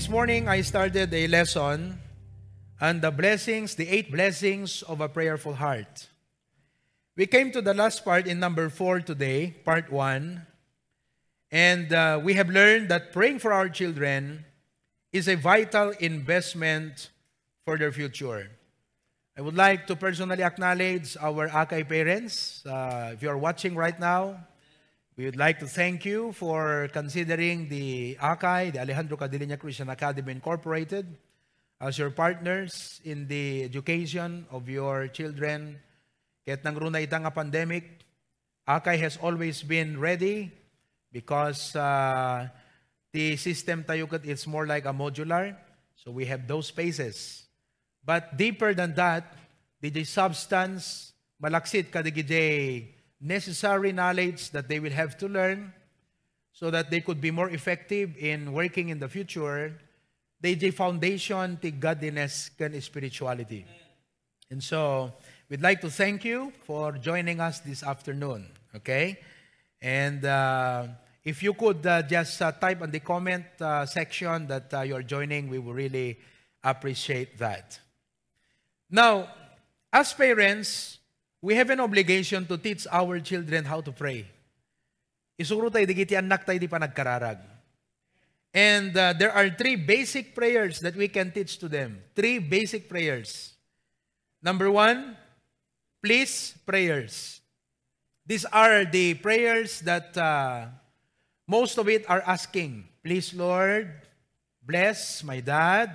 [0.00, 2.00] This morning, I started a lesson
[2.80, 6.08] on the blessings, the eight blessings of a prayerful heart.
[7.18, 10.46] We came to the last part in number four today, part one.
[11.52, 14.46] And uh, we have learned that praying for our children
[15.12, 17.10] is a vital investment
[17.66, 18.48] for their future.
[19.36, 22.64] I would like to personally acknowledge our Akay parents.
[22.64, 24.46] Uh, if you are watching right now,
[25.20, 30.32] we would like to thank you for considering the Akay, the Alejandro Cadillenia Christian Academy
[30.32, 31.04] Incorporated,
[31.78, 35.76] as your partners in the education of your children.
[36.48, 38.00] Kahit nang runa itang pandemic,
[38.64, 40.56] Akay has always been ready
[41.12, 42.48] because uh,
[43.12, 45.52] the system tayo kat it's more like a modular.
[46.00, 47.44] So we have those spaces.
[48.00, 49.36] But deeper than that,
[49.84, 52.00] the substance, malaksit ka
[53.20, 55.72] necessary knowledge that they will have to learn
[56.52, 59.78] so that they could be more effective in working in the future.
[60.40, 63.66] They the foundation to godliness and spirituality.
[64.50, 65.12] And so,
[65.48, 68.46] we'd like to thank you for joining us this afternoon.
[68.74, 69.18] Okay?
[69.80, 70.86] And uh,
[71.24, 75.02] if you could uh, just uh, type on the comment uh, section that uh, you're
[75.02, 76.18] joining, we will really
[76.64, 77.78] appreciate that.
[78.90, 79.28] Now,
[79.92, 80.98] as parents,
[81.42, 84.28] we have an obligation to teach our children how to pray.
[85.40, 87.40] Isuro tayo, digiti anak tayo di pa nagkararag.
[88.52, 92.02] And uh, there are three basic prayers that we can teach to them.
[92.14, 93.54] Three basic prayers.
[94.42, 95.16] Number one,
[96.02, 97.40] please prayers.
[98.26, 100.66] These are the prayers that uh,
[101.46, 102.84] most of it are asking.
[103.02, 103.88] Please, Lord,
[104.60, 105.94] bless my dad.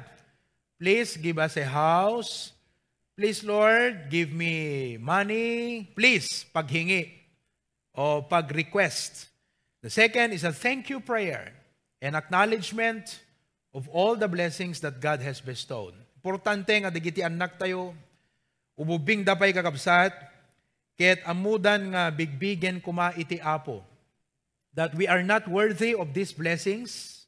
[0.80, 2.55] Please give us a house.
[3.16, 5.88] Please, Lord, give me money.
[5.96, 7.16] Please, paghingi
[7.96, 9.32] o pag-request.
[9.80, 11.56] The second is a thank you prayer,
[12.04, 13.24] an acknowledgement
[13.72, 15.96] of all the blessings that God has bestowed.
[16.20, 17.96] Importante nga digiti anak tayo,
[18.76, 20.12] ububing dapay kakabsat,
[21.00, 23.80] ket amudan nga bigbigen kuma iti apo,
[24.76, 27.24] that we are not worthy of these blessings,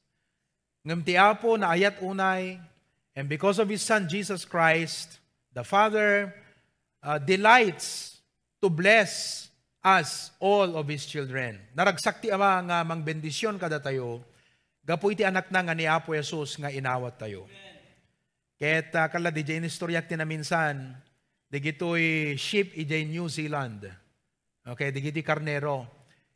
[0.83, 2.59] ngam ti apo na ayat unay,
[3.15, 5.23] and because of His Son Jesus Christ,
[5.57, 6.29] The Father
[7.01, 8.21] uh, delights
[8.61, 9.49] to bless
[9.81, 11.57] us, all of His children.
[11.73, 14.21] Naragsakti ama nga mang bendisyon kada tayo,
[14.85, 17.49] gapo iti anak na nga ni Apo Jesus nga inawat tayo.
[18.53, 20.93] Ket uh, kala di jay istoryak ti na minsan,
[21.49, 23.89] di gito'y ship ijay New Zealand.
[24.61, 25.89] Okay, di giti karnero.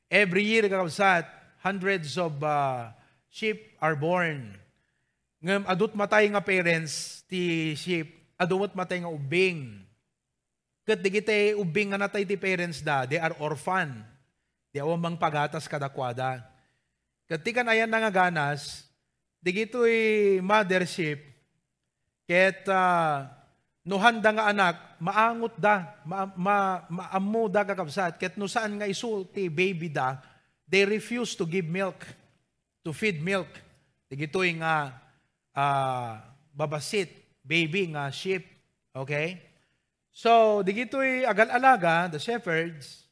[0.09, 1.29] Every year kakabsat,
[1.61, 2.89] hundreds of uh,
[3.29, 4.57] sheep are born.
[5.45, 9.85] Ngam adut matay nga parents ti sheep adumot matay nga ubing.
[10.81, 14.01] Kat digite ubing nga natay ti parents da, they are orphan.
[14.73, 16.41] Di awang mang pagatas kadakwada.
[17.29, 18.89] Kat ti kan ayan nga ganas,
[19.45, 21.21] digito'y mothership,
[22.25, 23.29] ket uh,
[23.85, 26.57] no handa nga anak, maangot da, ma, ma,
[26.89, 30.17] maamu da kakabsat, ket no saan nga isulti baby da,
[30.65, 32.01] they refuse to give milk,
[32.81, 33.49] to feed milk.
[34.09, 34.97] Digito'y nga
[35.53, 36.19] uh,
[36.51, 37.20] babasit,
[37.51, 38.47] baby nga sheep.
[38.95, 39.35] Okay?
[40.15, 43.03] So, digito'y agal-alaga, the shepherds,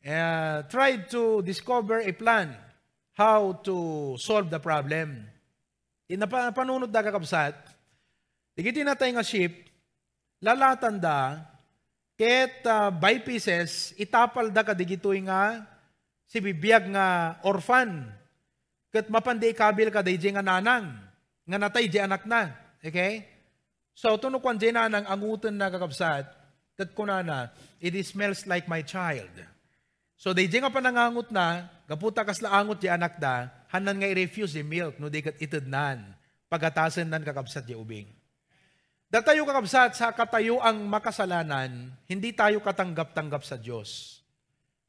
[0.00, 2.56] uh, tried to discover a plan
[3.12, 5.28] how to solve the problem.
[6.08, 7.56] Inapanunod da kakabsat,
[8.56, 9.68] digiti natay nga sheep,
[10.40, 11.44] lalatan da,
[12.16, 15.64] ket uh, by pieces, itapal da ka digito'y nga
[16.24, 18.08] si bibiyag nga orphan.
[18.92, 20.92] Ket mapandi kabil ka day nga nanang,
[21.44, 22.52] nga natay di anak na.
[22.84, 23.33] Okay?
[23.94, 26.26] So, tuno kwan na ng angutan na kakabsat,
[26.74, 29.30] kat kunana, it smells like my child.
[30.18, 34.58] So, day nga pa nangangut na, gaputa kasla angot di anak da, hanan nga i-refuse
[34.58, 36.02] di milk, no di kat itadnan,
[36.50, 38.10] pagatasan nan kakabsat di ubing.
[39.10, 44.22] Datayo kakabsat sa katayo ang makasalanan, hindi tayo katanggap-tanggap sa Diyos.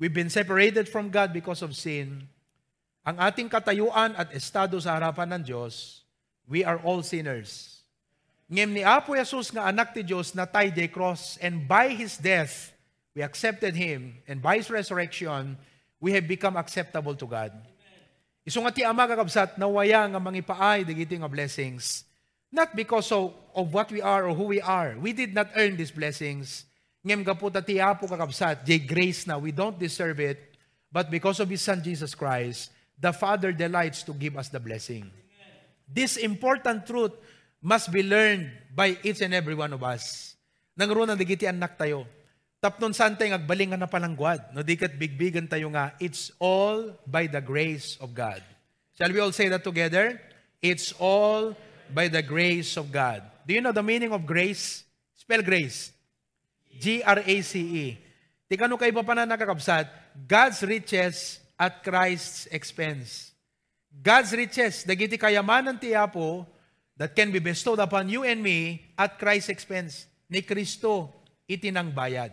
[0.02, 2.26] We've been separated from God because of sin.
[3.06, 6.02] Ang ating katayuan at estado sa harapan ng Diyos,
[6.50, 7.75] we are all sinners.
[8.46, 12.22] Ngem ni Apo Jesus nga anak ti Diyos na tay de cross and by His
[12.22, 12.70] death,
[13.18, 15.58] we accepted Him and by His resurrection,
[15.98, 17.50] we have become acceptable to God.
[18.46, 22.06] Iso nga ti ama kakabsat na waya nga mangipaay digiti nga blessings.
[22.54, 24.94] Not because of, of what we are or who we are.
[25.02, 26.70] We did not earn these blessings.
[27.02, 30.54] Ngem gaputa ti Apo kakabsat, jay grace na, we don't deserve it.
[30.94, 35.10] But because of His Son Jesus Christ, the Father delights to give us the blessing.
[35.90, 37.18] This important truth
[37.66, 40.38] must be learned by each and every one of us.
[40.78, 42.06] Nangro na digiti anak tayo.
[42.62, 44.54] Tapnon saan tayo agbalingan na palangguad.
[44.54, 48.46] No dikat bigbigan tayo nga, it's all by the grace of God.
[48.94, 50.22] Shall we all say that together?
[50.62, 51.58] It's all
[51.90, 53.26] by the grace of God.
[53.50, 54.86] Do you know the meaning of grace?
[55.18, 55.90] Spell grace.
[56.78, 57.86] G-R-A-C-E.
[58.46, 59.90] Di kano kay pa na nakakabsat,
[60.30, 63.34] God's riches at Christ's expense.
[63.90, 66.46] God's riches, dagiti kayamanan ti Apo,
[66.98, 70.06] that can be bestowed upon you and me at Christ's expense.
[70.30, 71.10] Ni Kristo,
[71.50, 72.32] itinang bayad.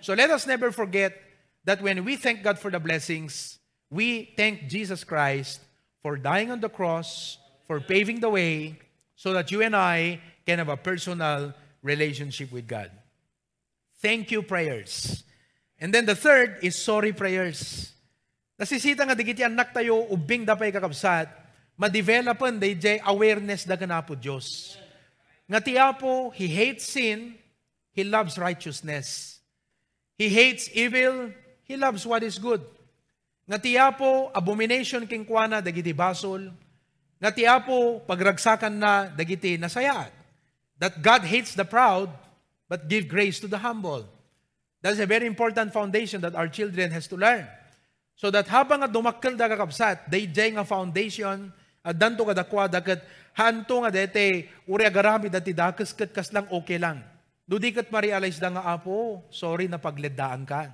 [0.00, 1.16] So let us never forget
[1.64, 3.58] that when we thank God for the blessings,
[3.90, 5.60] we thank Jesus Christ
[6.02, 8.78] for dying on the cross, for paving the way,
[9.16, 11.52] so that you and I can have a personal
[11.82, 12.90] relationship with God.
[14.00, 15.24] Thank you prayers.
[15.78, 17.92] And then the third is sorry prayers.
[18.60, 21.28] Nasisita nga digiti anak tayo ubing dapay kakabsat,
[21.80, 24.76] ma-developan day jay awareness da po Diyos.
[25.48, 27.40] Nga tiyapo, He hates sin,
[27.96, 29.40] He loves righteousness.
[30.20, 31.32] He hates evil,
[31.64, 32.60] He loves what is good.
[33.48, 36.52] Nga tiyapo, abomination king kuana dagiti basol.
[37.16, 40.12] Nga tiyapo, pagragsakan na dagiti nasayat.
[40.76, 42.12] That God hates the proud,
[42.68, 44.04] but give grace to the humble.
[44.84, 47.48] That's a very important foundation that our children has to learn.
[48.16, 51.59] So that habang dumakkel da kakabsat, day nga foundation, at
[51.96, 53.00] danto ka dakwa, dakat
[53.32, 57.00] hanto nga dete, uri agarami dati dakas kat kas lang okay lang.
[57.48, 60.70] Dudi kat ma-realize da nga, apo, sorry na pagledaan ka.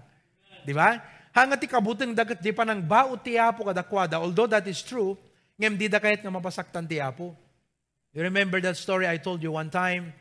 [0.67, 0.99] Di ba?
[1.33, 5.17] Hangat ti kabuteng dagat di pa nang baot ti apo kadakwada, although that is true,
[5.57, 7.33] ngem di da kahit nga mapasaktan ti apo.
[8.17, 10.17] You remember that story I told you one time?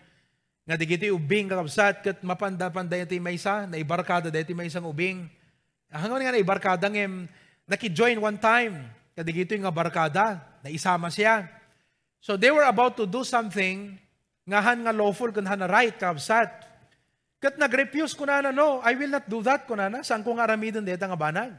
[0.68, 4.84] Nga di giti ubing kakabsat kat mapanda-panda ti may isa, na ibarkada dati may isang
[4.88, 5.28] ubing.
[5.88, 7.31] Hanggang nga na ibarkada ngem,
[7.64, 8.86] naki-join one time,
[9.16, 11.48] kadi gito yung barkada, na isama siya.
[12.20, 13.96] So they were about to do something,
[14.46, 16.52] ngahan nga lawful, kunhan na right, kabsat.
[17.40, 20.04] Kat nag-refuse ko no, I will not do that ko na.
[20.04, 21.54] Saan ko nga aramidon deta nga banag?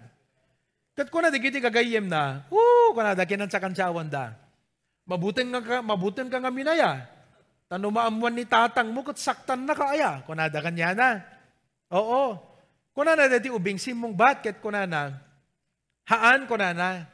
[0.96, 4.36] Kat ko digiti kagayem na, woo, ko na dakinan sa kansyawan da.
[5.06, 7.06] Mabuting nga, mabuting ka nga minaya.
[7.70, 10.22] Tano maamuan ni tatang mo, kat saktan na kaaya.
[10.26, 11.10] Kunada kanya na.
[11.94, 12.38] Oo.
[12.96, 15.20] Kunana dati ubing simong bat, kat kunana,
[16.08, 17.04] haan kunana,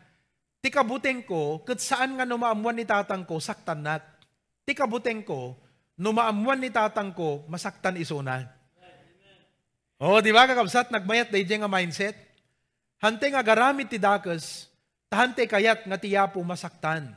[0.63, 4.07] ti kabuteng ko, kat saan nga numaamuan ni tatang ko, saktan nat.
[4.63, 4.79] Ti
[5.27, 5.59] ko,
[5.99, 8.47] numaamuan ni tatang ko, masaktan isuna.
[9.99, 12.15] Oh, di ba kakabsat, nagmayat day nga mindset?
[13.03, 14.71] Hante nga garamit ti dakas,
[15.11, 17.11] tahante kayat nga tiyapo masaktan.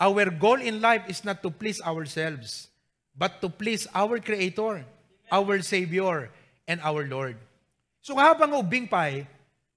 [0.00, 2.72] Our goal in life is not to please ourselves,
[3.12, 4.84] but to please our Creator,
[5.32, 6.32] our Savior,
[6.68, 7.36] and our Lord.
[8.04, 9.24] So habang ubing pay,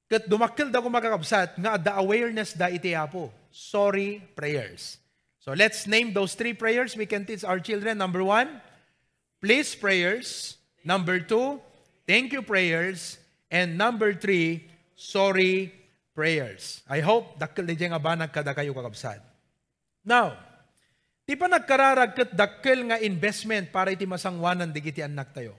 [0.09, 3.29] kat dumakil da ko makakabsat, nga the awareness da itiyapo.
[3.53, 4.97] Sorry prayers.
[5.39, 8.01] So let's name those three prayers we can teach our children.
[8.01, 8.59] Number one,
[9.39, 10.57] please prayers.
[10.83, 11.61] Number two,
[12.09, 13.21] thank you prayers.
[13.49, 15.73] And number three, sorry
[16.17, 16.83] prayers.
[16.89, 19.23] I hope dakkel di nga ba nagkada kayo kakabsad.
[20.03, 20.35] Now,
[21.23, 25.53] di pa nagkararag kat dakkel nga investment para iti masangwanan di kiti anak tayo.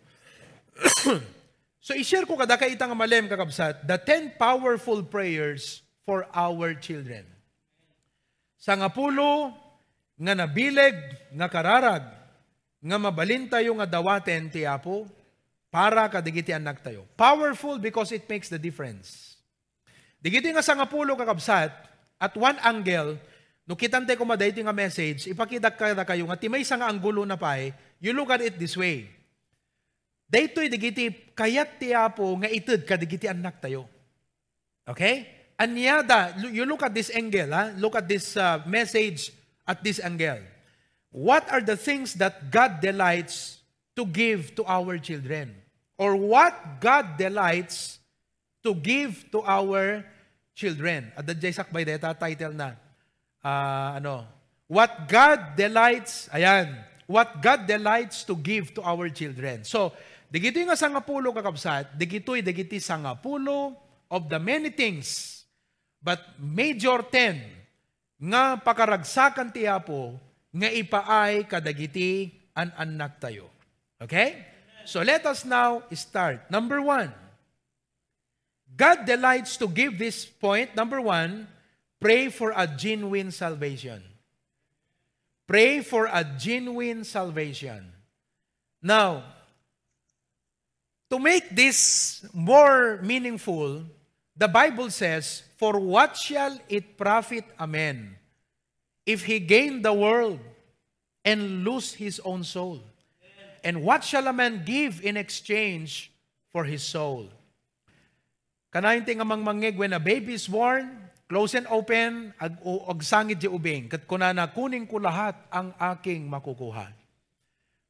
[1.80, 7.24] so, i-share ko kada kay itang malem kakabsat, the 10 powerful prayers for our children.
[8.60, 9.56] Sa nga pulo,
[10.20, 10.96] nga nabileg,
[11.32, 12.04] nga kararag,
[12.80, 15.08] nga mabalin tayo nga dawaten ti Apo,
[15.70, 17.06] para kadigiti anak tayo.
[17.14, 19.38] Powerful because it makes the difference.
[20.20, 21.72] Digiti nga sa nga pulo kakabsat,
[22.20, 23.16] at one angle,
[23.64, 27.24] no kitante ko madayti nga message, ipakita ka na kayo nga timay sa nga anggulo
[27.24, 29.08] na pay, you look at it this way.
[30.30, 33.90] Daytoy digiti kayat ti apo nga itud kadigiti anak tayo.
[34.86, 35.26] Okay?
[35.58, 37.74] Anyada, you look at this angle, ha?
[37.76, 39.28] look at this uh, message
[39.66, 40.40] at this angle.
[41.10, 43.60] What are the things that God delights
[43.98, 45.52] to give to our children?
[45.98, 47.98] Or what God delights
[48.64, 50.06] to give to our
[50.54, 51.12] children?
[51.12, 52.72] At the Jaisak by data title na,
[53.44, 54.24] uh, ano,
[54.64, 56.72] what God delights, ayan,
[57.10, 59.66] what God delights to give to our children.
[59.66, 59.92] So,
[60.30, 63.74] digito yung sangapulo kakabsat, digito'y digiti sangapulo
[64.06, 65.42] of the many things,
[65.98, 67.42] but major ten,
[68.16, 70.14] nga pakaragsakan ti Apo,
[70.54, 73.50] nga ipaay kadagiti an anak tayo.
[74.00, 74.46] Okay?
[74.86, 76.48] So let us now start.
[76.50, 77.12] Number one,
[78.74, 80.74] God delights to give this point.
[80.74, 81.46] Number one,
[82.00, 84.00] pray for a genuine salvation.
[85.46, 87.82] Pray for a genuine salvation.
[88.80, 89.26] Now,
[91.10, 93.82] to make this more meaningful,
[94.38, 98.16] the Bible says, For what shall it profit a man
[99.04, 100.38] if he gain the world
[101.26, 102.80] and lose his own soul?
[103.62, 106.10] And what shall a man give in exchange
[106.48, 107.28] for his soul?
[108.72, 113.42] Kanayin ting amang mangig, when a baby is born, close and open, ag, ag sangit
[113.42, 116.88] di ubing, kat kunana kuning ko lahat ang aking makukuha.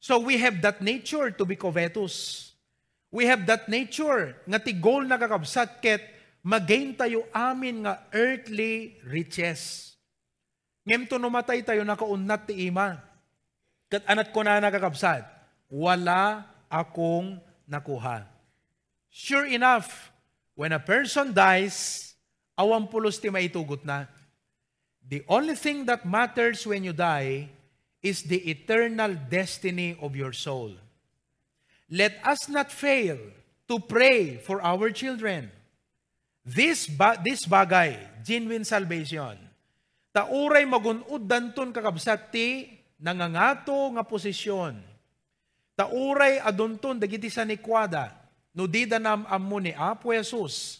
[0.01, 2.50] So we have that nature to be covetous.
[3.11, 5.99] We have that nature nga ti goal na kakabsat ket
[6.41, 9.93] magain tayo amin nga earthly riches.
[10.87, 12.97] Ngem to numatay tayo nakaunat ti ima.
[13.91, 15.27] Kat anat ko na nakakabsat,
[15.67, 17.35] wala akong
[17.67, 18.23] nakuha.
[19.11, 20.09] Sure enough,
[20.55, 22.11] when a person dies,
[22.55, 24.07] awang pulos ti maitugot na.
[25.03, 27.51] The only thing that matters when you die
[27.99, 30.71] is the eternal destiny of your soul.
[31.91, 33.19] Let us not fail
[33.67, 35.51] to pray for our children.
[36.47, 39.35] This, ba- this bagay, genuine salvation,
[40.15, 44.79] tauray magunod danton kakabsat ti nangangato nga posisyon.
[45.75, 48.15] Tauray adunton dagiti sa nikwada,
[48.55, 50.79] no di danam ammo ni Apo Jesus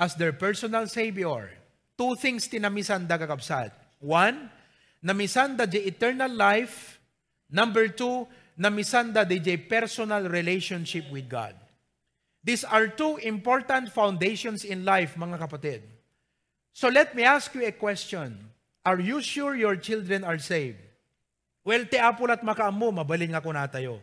[0.00, 1.52] as their personal Savior.
[2.00, 3.76] Two things tinamisan da kakabsat.
[4.00, 4.48] One,
[5.04, 6.96] namisan da the eternal life.
[7.46, 8.26] Number two,
[8.58, 11.54] namisanda DJ personal relationship with God.
[12.42, 15.80] These are two important foundations in life, mga kapatid.
[16.72, 18.38] So let me ask you a question.
[18.84, 20.78] Are you sure your children are saved?
[21.66, 23.98] Well, ti apul at makaamu, mabaling ako na tayo.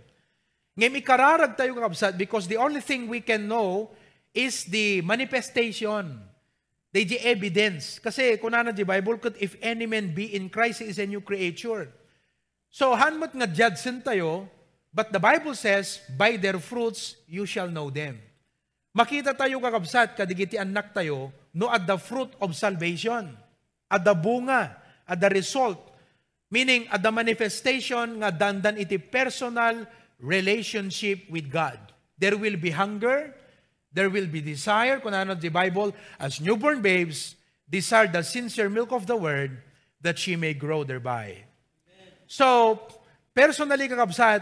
[0.75, 3.93] Ngayon, ikararag tayo kakabsat because the only thing we can know
[4.35, 6.19] is the manifestation,
[6.91, 8.01] the evidence.
[8.03, 11.87] Kasi kung na di Bible, if any man be in Christ, is a new creature.
[12.73, 14.49] So, hanmat nga judgin tayo,
[14.89, 18.17] but the Bible says, by their fruits, you shall know them.
[18.97, 23.29] Makita tayo kakabsat, kadigiti anak tayo, no at the fruit of salvation,
[23.93, 24.73] at the bunga,
[25.05, 25.77] at the result,
[26.49, 29.85] meaning at the manifestation nga dandan iti personal
[30.17, 31.77] relationship with God.
[32.17, 33.37] There will be hunger,
[33.93, 37.37] there will be desire, kung ano the Bible, as newborn babes,
[37.69, 39.61] desire the sincere milk of the word,
[40.01, 41.52] that she may grow thereby.
[42.33, 42.81] So,
[43.29, 44.41] personally kakabsat,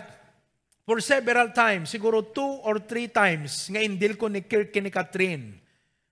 [0.88, 5.60] for several times, siguro two or three times, nga indil ko ni Kirk ni Catherine.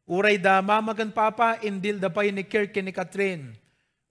[0.04, 3.56] Uray da mama kan papa, indil da pa ni Kirk ni Catherine.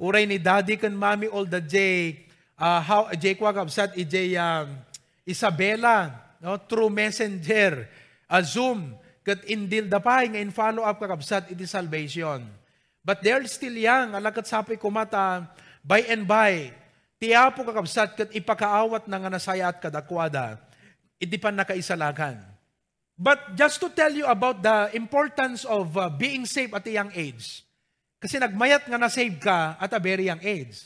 [0.01, 2.25] Uray ni daddy kan mami all the day,
[2.57, 4.65] uh, how, jay kwa kabsat, ijay uh,
[5.29, 6.09] Isabella,
[6.41, 7.85] no, through messenger,
[8.33, 12.49] uh, Zoom, kat indil da pa, nga in follow up kakabsat, iti salvation.
[13.05, 15.53] But they're still young, alakat sapi kumata,
[15.85, 16.73] by and by,
[17.19, 20.55] Tiyapo kakabsat kat ipakaawat na nga nasaya at kadakwada,
[21.19, 22.39] iti pan nakaisalagan.
[23.19, 27.11] But just to tell you about the importance of uh, being saved at a young
[27.11, 27.67] age.
[28.23, 30.79] Kasi nagmayat nga na-save ka at a very young age.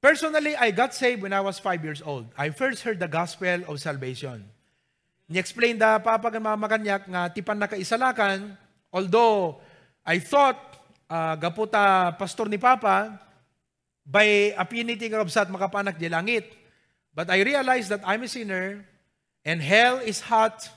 [0.00, 2.32] Personally, I got saved when I was five years old.
[2.36, 4.48] I first heard the gospel of salvation.
[5.28, 8.56] Ni-explain da papa kan mama kanyak nga tipan nakaisalakan,
[8.92, 9.60] although
[10.04, 10.60] I thought
[11.08, 13.16] uh, gaputa pastor ni papa,
[14.04, 16.44] by affinity kakabsat makapanak di langit.
[17.14, 18.84] But I realized that I'm a sinner
[19.44, 20.68] and hell is hot.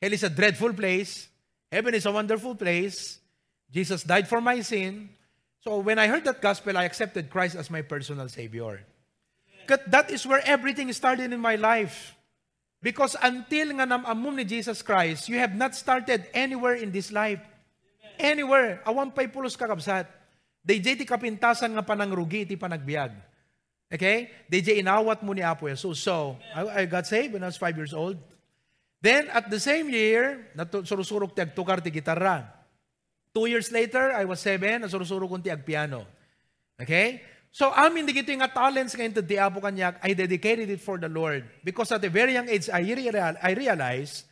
[0.00, 1.28] Hell is a dreadful place.
[1.70, 3.18] Heaven is a wonderful place.
[3.70, 5.10] Jesus died for my sin.
[5.60, 8.84] So when I heard that gospel, I accepted Christ as my personal Savior.
[9.66, 12.14] Because that is where everything started in my life.
[12.84, 17.40] Because until nga namamum ni Jesus Christ, you have not started anywhere in this life.
[18.20, 18.84] Anywhere.
[18.86, 20.06] Awan pa'y pulos kakabsat.
[20.64, 23.12] DJ ti kapintasan nga panangrugi ti panagbiag.
[23.92, 24.32] Okay?
[24.48, 26.00] DJ inawat mo ni Apo Jesus.
[26.00, 28.16] So, I, I got saved when I was five years old.
[29.04, 32.48] Then, at the same year, nasurusurok ti agtukar ti gitarra.
[33.36, 36.08] Two years later, I was seven, nasurusurok kong ti agpiano.
[36.80, 37.20] Okay?
[37.52, 41.12] So, amin di nga talents ngayon to di Apo kanyak, I dedicated it for the
[41.12, 41.44] Lord.
[41.60, 44.24] Because at a very young age, I, real, I realized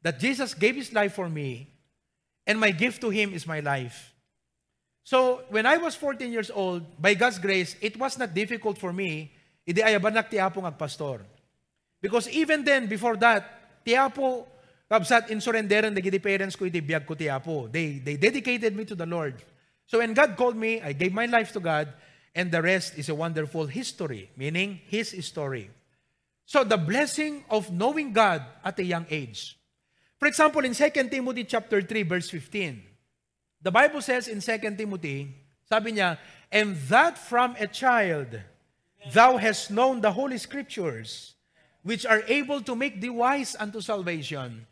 [0.00, 1.68] that Jesus gave His life for me,
[2.46, 4.09] and my gift to Him is my life.
[5.10, 8.92] So, when I was 14 years old, by God's grace, it was not difficult for
[8.92, 9.34] me,
[9.66, 11.26] idi ayabanak ti Apo agpastor.
[12.00, 14.44] Because even then, before that, ti Apo, um,
[14.86, 17.66] kabsat in surrenderan, nagiti parents ko, iti biyag ko ti Apo.
[17.66, 19.34] They, they dedicated me to the Lord.
[19.84, 21.90] So when God called me, I gave my life to God,
[22.32, 25.74] and the rest is a wonderful history, meaning His story.
[26.46, 29.58] So the blessing of knowing God at a young age.
[30.20, 32.89] For example, in 2 Timothy chapter 3, verse 15,
[33.62, 35.28] The Bible says in 2 Timothy,
[35.68, 36.16] sabi niya,
[36.50, 38.40] And that from a child
[39.12, 41.34] thou hast known the Holy Scriptures,
[41.82, 44.66] which are able to make thee wise unto salvation,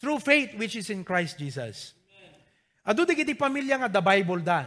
[0.00, 1.94] through faith which is in Christ Jesus.
[2.82, 4.66] Ado di kiti pamilya nga the Bible da.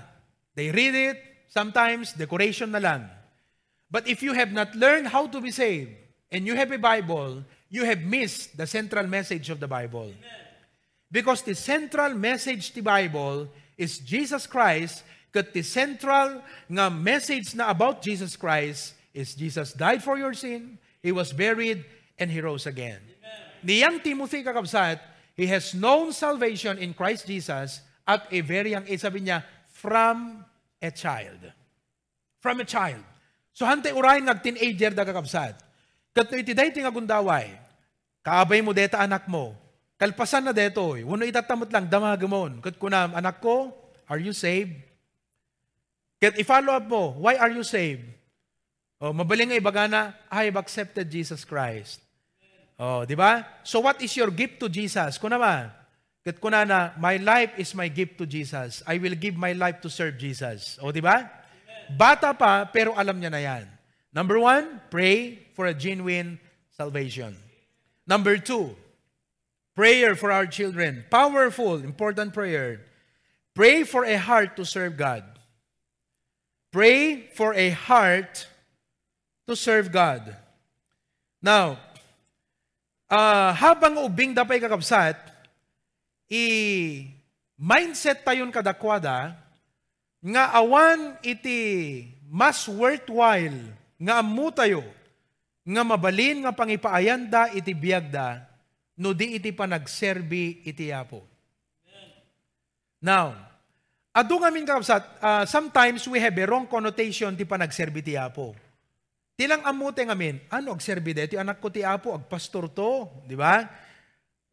[0.55, 1.19] They read it,
[1.51, 3.11] sometimes decoration na lang.
[3.91, 5.91] But if you have not learned how to be saved,
[6.31, 10.11] and you have a Bible, you have missed the central message of the Bible.
[11.11, 15.03] Because the central message the Bible is Jesus Christ
[15.35, 16.39] kat ti central
[16.71, 21.83] nga message na about Jesus Christ is Jesus died for your sin, He was buried,
[22.15, 23.03] and He rose again.
[23.65, 25.01] Niyang Timothy kakabsat,
[25.33, 30.45] he has known salvation in Christ Jesus at a very young age, sabi niya, from
[30.79, 31.41] a child.
[32.39, 33.01] From a child.
[33.51, 35.57] So hante urayin nga teenager da kakabsat.
[36.15, 37.51] Kat no iti dayti nga gundaway,
[38.23, 39.57] kaabay mo deta anak mo,
[39.95, 41.03] kalpasan na deto, eh.
[41.03, 42.59] wano itatamot lang, damagamon.
[42.59, 43.71] Kat kunam, anak ko,
[44.07, 44.75] are you saved?
[46.19, 48.03] Kat i-follow up mo, why are you saved?
[48.99, 51.99] Oh, mabaling nga ibaga na, I have accepted Jesus Christ.
[52.79, 53.43] Oh, di ba?
[53.63, 55.19] So what is your gift to Jesus?
[55.19, 55.71] Kuna ba?
[56.23, 58.83] Kat kuna na, my life is my gift to Jesus.
[58.87, 60.79] I will give my life to serve Jesus.
[60.81, 61.27] O, di ba?
[61.91, 63.65] Bata pa, pero alam niya na yan.
[64.15, 66.39] Number one, pray for a genuine
[66.71, 67.35] salvation.
[68.07, 68.73] Number two,
[69.75, 71.03] prayer for our children.
[71.11, 72.81] Powerful, important prayer.
[73.53, 75.23] Pray for a heart to serve God.
[76.71, 78.47] Pray for a heart
[79.47, 80.35] to serve God.
[81.43, 81.77] Now,
[83.11, 85.15] uh, habang ubing dapay kakabsat,
[86.31, 87.05] i
[87.55, 89.37] mindset tayon kadakwada
[90.25, 93.61] nga awan iti mas worthwhile
[94.01, 94.81] nga amu tayo
[95.61, 98.41] nga mabalin nga pangipaayanda iti biyagda
[98.99, 101.23] no di iti panagserbi iti apo.
[103.03, 103.35] Now,
[104.15, 108.55] adu nga min kakabsat, uh, sometimes we have a wrong connotation ti panagserbi ti apo.
[109.35, 113.67] Tilang amute ngamin, ano agserbi deti anak ko ti apo agpastor to, di ba?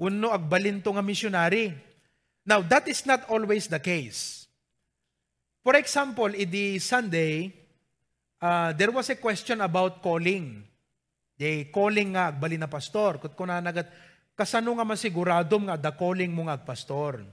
[0.02, 1.70] Uno agbalinto nga missionary.
[2.42, 4.50] Now, that is not always the case.
[5.62, 7.54] For example, idi Sunday,
[8.42, 10.66] uh, there was a question about calling.
[11.38, 13.22] The calling nga agbalin na pastor.
[13.22, 13.86] Kut ko na nagat,
[14.36, 17.24] kasano nga masiguradom nga the calling mo nga agpastor.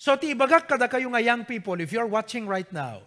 [0.00, 3.04] So, ti ibagak kada kayo nga young people, if you're watching right now,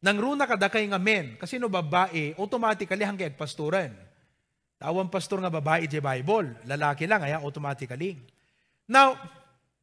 [0.00, 3.92] nang runa kada kay nga men, kasi no babae, automatically hanggang pastoran.
[4.80, 8.16] Tawang pastor nga babae di Bible, lalaki lang, kaya automatically.
[8.88, 9.20] Now,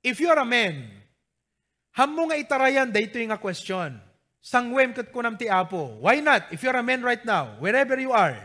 [0.02, 0.90] if you are a man,
[1.94, 4.02] hamo nga itarayan dito nga question.
[4.42, 6.02] Sangwem kat kunam ti apo.
[6.02, 6.50] Why not?
[6.50, 8.42] If you're a man right now, wherever you are,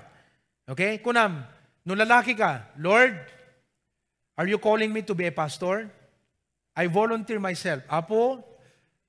[0.68, 1.48] okay, kunam,
[1.88, 3.16] no lalaki ka, Lord,
[4.42, 5.86] are you calling me to be a pastor?
[6.74, 7.86] I volunteer myself.
[7.86, 8.42] Apo,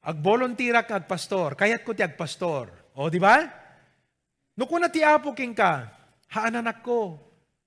[0.03, 2.67] Ag-volunteer ka agpastor, kayat ko ti agpastor.
[2.99, 3.39] O, di ba?
[4.59, 5.87] No kuna ti apo king ka,
[6.27, 7.15] haan ko,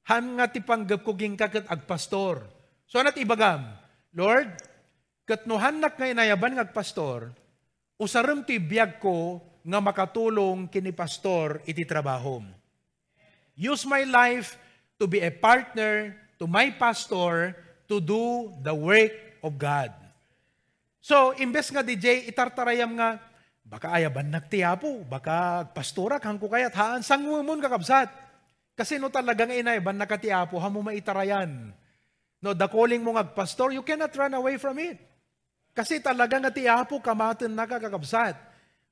[0.04, 2.44] haan nga ti panggap ko king ka kat agpastor.
[2.84, 3.64] So, anat ibagam,
[4.12, 4.52] Lord,
[5.24, 7.32] kat no hanak nga inayaban nga agpastor,
[7.96, 12.44] usaram ti biyag ko nga makatulong kini pastor iti trabaho.
[13.56, 14.60] Use my life
[15.00, 17.56] to be a partner to my pastor
[17.88, 19.92] to do the work of God.
[21.00, 23.22] So, imbes nga DJ, itartarayam nga,
[23.62, 28.10] baka ayaban nagtiyapo, baka pastora kang ko kayat, haan, sangumon kakabsat.
[28.76, 31.72] Kasi no talagang inayaban nakatiyapo, hamo maitarayan.
[32.42, 35.00] No, the calling mo ngagpastor, you cannot run away from it.
[35.72, 38.36] Kasi talagang nga tiyapo, kamatin na kakabsat.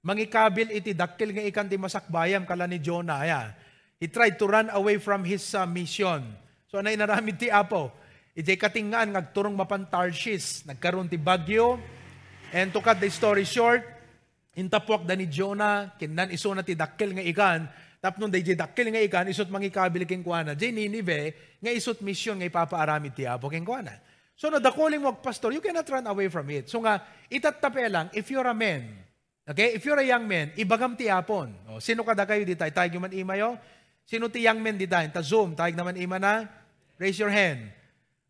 [0.04, 3.24] Mangikabil iti dakil nga ikan ti masakbayam kala ni Jonah.
[3.24, 3.56] Ya.
[3.96, 6.20] He tried to run away from his uh, mission.
[6.74, 7.94] So, anay naramid ti apo.
[8.34, 10.66] Iti katingaan, ngagturong mapan Tarshish.
[10.66, 11.78] Nagkaroon ti bagyo,
[12.50, 13.86] And to cut the story short,
[14.58, 17.70] intapwak da ni Jonah, kinan iso na ti dakkel nga ikan,
[18.02, 20.58] tapnon da dakkel nga ikan, isot mangikabil king kuana.
[20.58, 23.94] Di Ninive, nga isot mission nga ipapaaramid ti Apo king kuana.
[24.34, 26.66] So no, the calling mo pastor, you cannot run away from it.
[26.66, 28.98] So nga, itatape lang, if you're a man,
[29.46, 31.54] okay, if you're a young man, ibagam ti apon.
[31.70, 32.74] O, sino kada kayo di tayo?
[32.74, 33.62] Tayo man imayo?
[34.02, 35.06] Sino ti young man di tayo?
[35.14, 36.63] Ta Zoom, tayo naman ima na?
[36.98, 37.70] Raise your hand.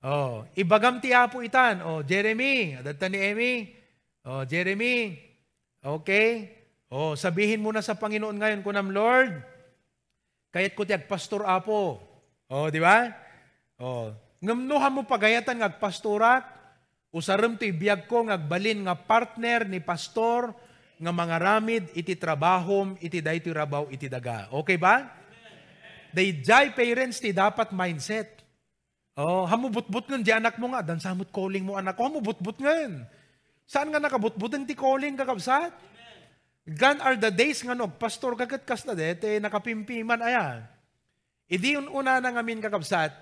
[0.04, 1.80] Oh, ibagam ti apo itan.
[1.80, 3.54] Oh, Jeremy, adata ni Emmy.
[4.24, 5.16] Oh, Jeremy,
[5.80, 6.52] okay?
[6.88, 9.32] Oh, sabihin mo na sa Panginoon ngayon kunam Lord,
[10.52, 12.00] kayat ko ti agpastor apo.
[12.48, 13.12] Oh, di ba?
[13.80, 14.12] Oh,
[14.44, 16.44] ngamnuhan mo pagayatan ng agpastorat,
[17.12, 20.52] usaram ti biyag ko ngagbalin nga partner ni pastor
[21.00, 24.48] nga mga ramid iti trabahom iti dayti rabaw iti daga.
[24.50, 25.04] Okay ba?
[26.14, 28.33] They jay parents ti dapat mindset.
[29.14, 33.06] Oh, hamubutbut ngun di anak mo nga, dan samot calling mo anak ko, hamubutbut ngun.
[33.62, 35.70] Saan nga nakabutbutan ti calling kakabsat?
[36.64, 40.66] Gan are the days nga no, pastor kagat kas na dete, nakapimpiman aya.
[41.46, 43.12] Idi una na ngamin kakabsat,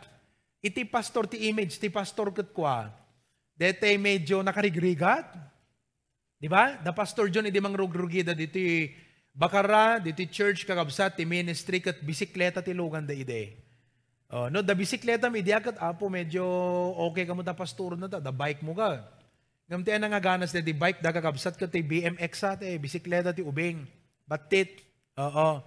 [0.63, 2.89] iti pastor ti image, ti pastor kat kwa,
[3.53, 5.29] dete medyo nakarigrigat.
[6.41, 6.81] Di ba?
[6.81, 8.91] The pastor John, idi mang rugrugida diti
[9.31, 13.72] bakara, diti church kakabsat, ti ministry kat bisikleta ti lugan da ide.
[14.33, 16.41] Oh, no, da bisikleta mi diakat apo medyo
[17.05, 19.05] okay ka mo da pastor na ta, da bike mo ka.
[19.69, 23.45] Ngam ti nga ganas di bike da kakabsat ka ti BMX sa ti bisikleta ti
[23.45, 23.85] ubing.
[24.25, 24.81] Batit.
[25.21, 25.61] Oo.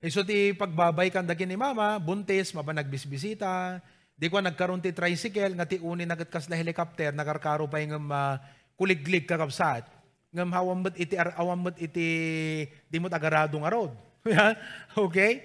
[0.00, 3.84] Iso ti pagbabay kan dagin ni mama, buntis, mapa nagbisbisita.
[4.16, 8.40] Di ko nagkaroon ti tricycle, nga ti uni nagatkas na helicopter, nakarkaro pa yung uh,
[8.80, 9.84] kuliglig kakabsat.
[10.32, 12.08] Ngam hawam iti awam iti
[12.64, 13.92] di mo agarado nga road.
[15.04, 15.44] okay?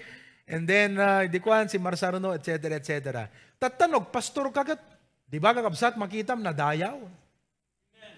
[0.52, 2.92] And then, uh, di ko si Marsaruno, etc., etc.
[3.56, 4.84] Tatanog, pastor kagat.
[5.32, 7.00] Di ba kakabsat, makitam na dayaw.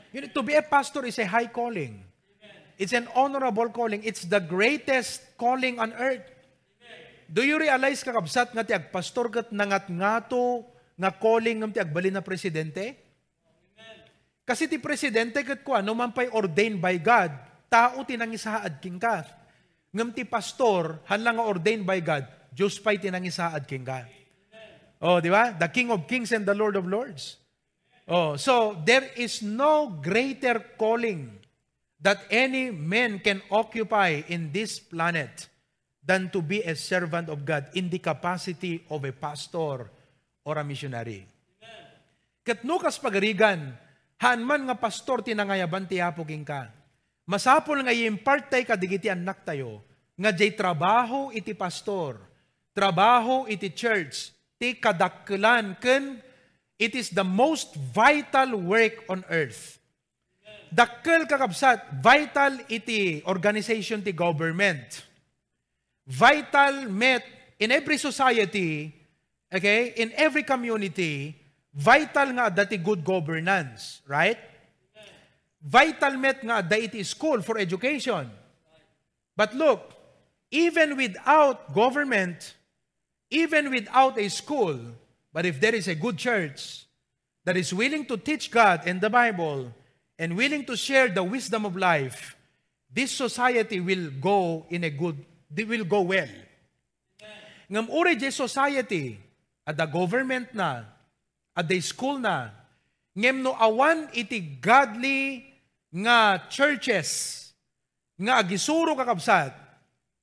[0.09, 2.01] You know, to be a pastor is a high calling.
[2.81, 4.01] It's an honorable calling.
[4.01, 6.25] It's the greatest calling on earth.
[7.29, 10.65] Do you realize kakabsat nga ti agpastor kat nangat ngato
[10.97, 12.97] nga calling ng ti agbalin na presidente?
[14.41, 17.29] Kasi ti presidente kat ko ano man pa'y ordained by God,
[17.69, 19.21] tao tinangisaad king ka.
[19.93, 24.01] Ngam ti pastor, hanlang ordained by God, Diyos pa'y tinangisaad king ka.
[25.03, 25.53] Oh, di ba?
[25.53, 27.37] The King of Kings and the Lord of Lords.
[28.09, 31.29] Oh, so there is no greater calling
[32.01, 35.47] that any man can occupy in this planet
[36.03, 39.87] than to be a servant of God in the capacity of a pastor
[40.43, 41.23] or a missionary.
[42.43, 43.71] Kat nukas pagarigan,
[44.19, 46.67] han man nga pastor tinangayaban ti Apo king ka.
[47.23, 49.79] Masapol nga i-impart tay kadigiti anak tayo,
[50.19, 52.19] nga jay trabaho iti pastor,
[52.75, 56.19] trabaho iti church, ti kadakkelan ken
[56.75, 59.79] it is the most vital work on earth.
[60.73, 65.13] Dakkel kakabsat, vital iti organization ti government
[66.07, 67.23] vital met
[67.59, 68.91] in every society,
[69.53, 71.35] okay, in every community,
[71.71, 74.39] vital nga dati good governance, right?
[75.63, 78.27] Vital met nga da iti school for education.
[79.35, 79.95] But look,
[80.51, 82.53] even without government,
[83.31, 84.77] even without a school,
[85.31, 86.85] but if there is a good church
[87.45, 89.71] that is willing to teach God and the Bible
[90.19, 92.35] and willing to share the wisdom of life,
[92.91, 95.17] this society will go in a good
[95.49, 96.29] they will go well.
[97.71, 99.17] Ngam uri je society,
[99.65, 100.83] at the government na,
[101.55, 102.49] at the school na,
[103.15, 105.52] ngem no awan iti godly
[105.93, 107.39] nga churches,
[108.17, 109.53] nga agisuro kakabsat,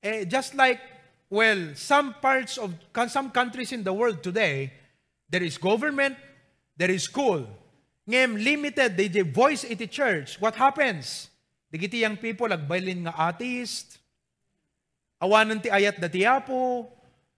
[0.03, 0.83] eh, just like,
[1.31, 2.75] well, some parts of,
[3.07, 4.75] some countries in the world today,
[5.31, 6.19] there is government,
[6.75, 7.47] there is school.
[8.11, 10.43] Ngem limited, they voice iti church.
[10.43, 11.31] What happens?
[11.71, 14.03] Digiti yung people, agbailin nga atheist,
[15.23, 16.91] awanan ti ayat dati apo,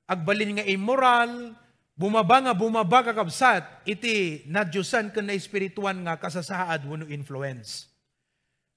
[0.08, 1.52] agbalin nga immoral,
[1.92, 7.91] bumaba nga bumaba kakabsat, iti nadyusan ka na espirituan nga kasasaad wano influence.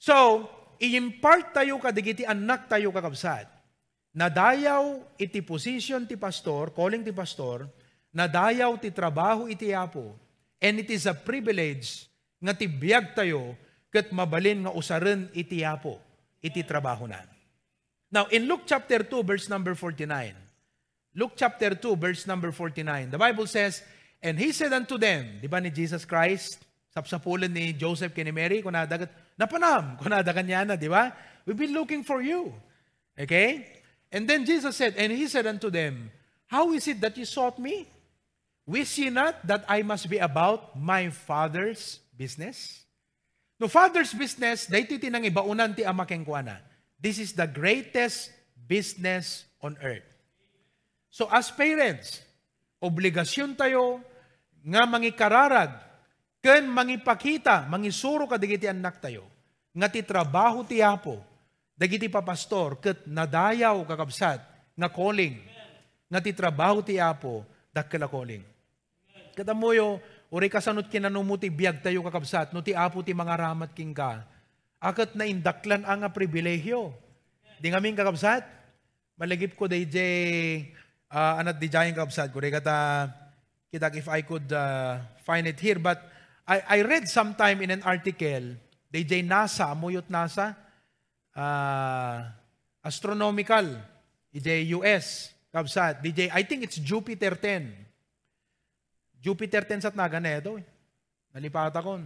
[0.06, 0.46] So,
[0.78, 3.50] i-impart tayo kadigiti anak tayo kakabsat.
[4.13, 7.65] Nadayaw iti position ti pastor, calling ti pastor,
[8.13, 10.13] nadayaw ti trabaho iti apo,
[10.62, 12.06] and it is a privilege
[12.38, 13.58] nga ti biyag tayo
[13.89, 15.98] kat mabalin nga usaran iti apo,
[16.38, 17.26] iti trabaho na.
[18.13, 20.06] Now, in Luke chapter 2, verse number 49,
[21.18, 23.82] Luke chapter 2, verse number 49, the Bible says,
[24.22, 26.62] And he said unto them, di ba ni Jesus Christ,
[26.94, 31.12] sapsapulan ni Joseph kini Mary, kung nadagat, napanam, kung nadagan niya na, di ba?
[31.45, 32.52] We've been looking for you.
[33.15, 33.67] Okay?
[34.12, 36.12] And then Jesus said, and he said unto them,
[36.48, 37.89] How is it that you sought me?
[38.65, 42.86] Wish ye not that I must be about my Father's business?
[43.62, 46.60] No Father's business, dahito tinang ibaunan ti ama keng kuana
[46.98, 48.34] This is the greatest
[48.67, 50.08] business on earth.
[51.13, 52.26] So as parents,
[52.82, 54.02] obligasyon tayo
[54.65, 55.85] nga mangikararag,
[56.45, 59.25] ken mangipakita, mangisuro ka digiti anak tayo,
[59.73, 61.17] nga ti trabaho ti Apo,
[61.73, 64.45] dagiti papastor, ket nadayaw kakabsat,
[64.77, 65.41] nga calling,
[66.05, 67.41] nga ti trabaho ti Apo,
[67.73, 68.45] dakkel calling.
[69.34, 69.97] Katamuyo,
[70.29, 74.21] uri kasanot kinanumuti biyag tayo kakabsat, no ti Apo ti mga ramat king ka,
[74.77, 76.93] akat na indaklan ang pribilehyo.
[77.58, 78.45] Di nga ming kakabsat,
[79.17, 79.97] malagip ko DJ,
[81.10, 83.10] uh, ah, anat jayang kakabsat ko, kata,
[83.73, 86.14] kitak if I could uh, find it here, but
[86.45, 88.55] I, I read sometime in an article,
[88.93, 90.55] DJ NASA, amuyot NASA,
[91.34, 92.21] uh,
[92.86, 93.65] astronomical,
[94.34, 97.73] DJ US, kabsat, DJ, I think it's Jupiter 10.
[99.21, 100.62] Jupiter 10 sat naga na ito.
[100.62, 100.65] Eh.
[101.34, 102.05] Nalipat ako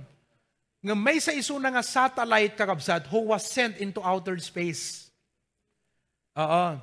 [0.80, 5.12] nga may sa iso na nga satellite kakabsat who was sent into outer space.
[6.40, 6.80] Oo.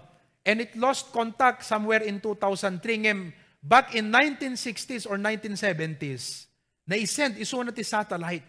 [0.46, 3.08] And it lost contact somewhere in 2003.
[3.08, 3.32] Ngem,
[3.64, 6.46] back in 1960s or 1970s,
[6.87, 8.46] na-send iso na ti satellite.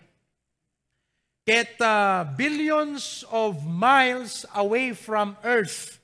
[1.47, 5.97] Ket uh, billions of miles away from Earth,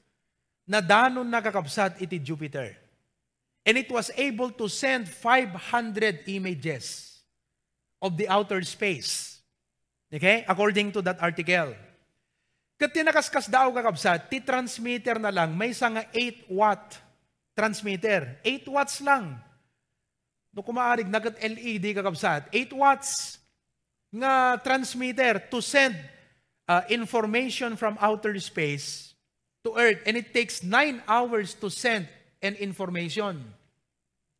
[0.63, 2.73] na danon nakakabsat iti Jupiter.
[3.63, 7.19] And it was able to send 500 images
[8.03, 9.39] of the outer space.
[10.11, 10.43] Okay?
[10.47, 11.75] According to that article.
[12.75, 16.99] Kat tinakaskas daw kakabsat, ti transmitter na lang, may isa nga 8 watt
[17.55, 18.39] transmitter.
[18.43, 19.39] 8 watts lang.
[20.53, 23.41] No kumaarig nagat LED kakabsat, 8 watts
[24.13, 25.97] nga transmitter to send
[26.69, 29.17] uh, information from outer space
[29.65, 30.05] to Earth.
[30.05, 32.05] And it takes 9 hours to send
[32.37, 33.41] an information.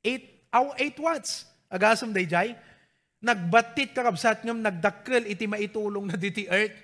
[0.06, 1.50] 8, 8 watts.
[1.74, 2.54] Agasam day jay.
[3.24, 6.78] Nagbatit kakabsat ngam nagdakkel iti maitulong na diti Earth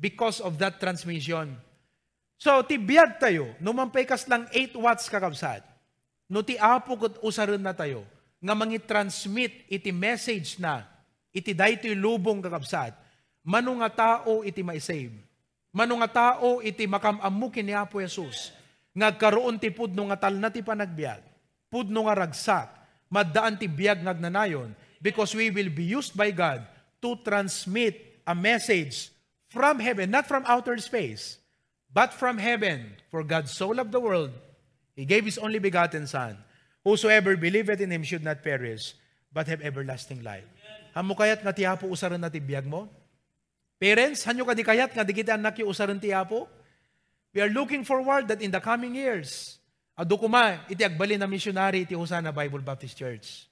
[0.00, 1.52] because of that transmission.
[2.40, 5.60] So, ti biyag tayo, numampay kas lang 8 watts kakabsat.
[6.32, 8.08] No ti apo kat usaran na tayo,
[8.40, 10.88] nga mangi-transmit iti message na,
[11.30, 12.96] iti daytoy lubong kakabsat,
[13.44, 15.30] mano nga tao iti maisave.
[15.70, 18.50] Mano nga tao iti makamamukin ni Apo Jesus.
[18.90, 19.14] Nga
[19.62, 21.22] ti pudno nga tal na ti panagbiag.
[21.70, 22.68] Pudno nga ragsak.
[23.06, 26.62] Maddaan ti biyag ngagnanayon because we will be used by God
[26.98, 29.10] to transmit a message
[29.50, 31.38] from heaven, not from outer space,
[31.90, 32.94] but from heaven.
[33.10, 34.30] For God so loved the world,
[34.94, 36.38] He gave His only begotten Son.
[36.90, 38.98] Whosoever believeth in Him should not perish,
[39.30, 40.42] but have everlasting life.
[40.90, 42.90] Hamo kayat nga tiyapo usaran na tibiyag mo?
[43.78, 46.50] Parents, hanyo ka di kayat nga di kita anak yung usaran tiyapo?
[47.30, 49.62] We are looking forward that in the coming years,
[49.94, 53.46] ado kuma, iti agbali na missionary iti Hosana Bible Baptist Church.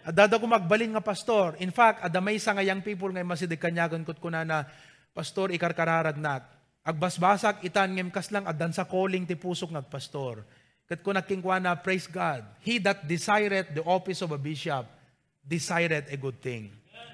[0.00, 1.60] Adada ko magbalin nga pastor.
[1.60, 4.64] In fact, adamay sa nga young people ngay masidig kanyagan kot kuna na,
[5.12, 6.48] pastor ikarkararag nak.
[6.88, 10.42] Agbasbasak itan ngem kas lang adan sa calling ti pusok nagpastor.
[10.90, 14.84] Kat ko nakingkwa na, praise God, he that desireth the office of a bishop,
[15.40, 16.68] desireth a good thing.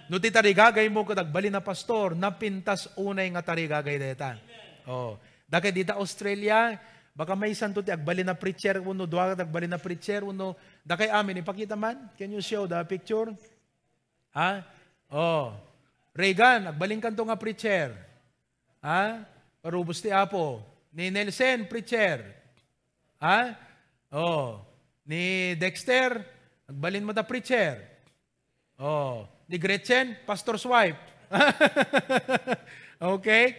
[0.09, 4.41] No ti tarigagay mo kat agbali na pastor, napintas unay nga tarigagay deta.
[4.89, 5.21] Oh.
[5.45, 6.81] Daka dita Australia,
[7.13, 11.45] baka may santo ti agbali na preacher, uno duwa agbali na preacher, uno, dakay amin,
[11.45, 12.09] ipakita man?
[12.17, 13.37] Can you show the picture?
[14.33, 14.65] Ha?
[15.13, 15.53] Oh.
[16.17, 17.93] Reagan, agbaling kanto nga preacher.
[18.81, 19.29] Ha?
[19.61, 20.65] Parubos ti Apo.
[20.97, 22.38] Ni Nelson, preacher.
[23.19, 23.59] Ha?
[24.15, 24.63] Oh.
[25.09, 26.23] Ni Dexter,
[26.69, 27.83] agbalin mo ta preacher.
[28.79, 29.27] Oh.
[29.49, 31.01] Ni Gretchen, pastor's wife.
[33.17, 33.57] okay?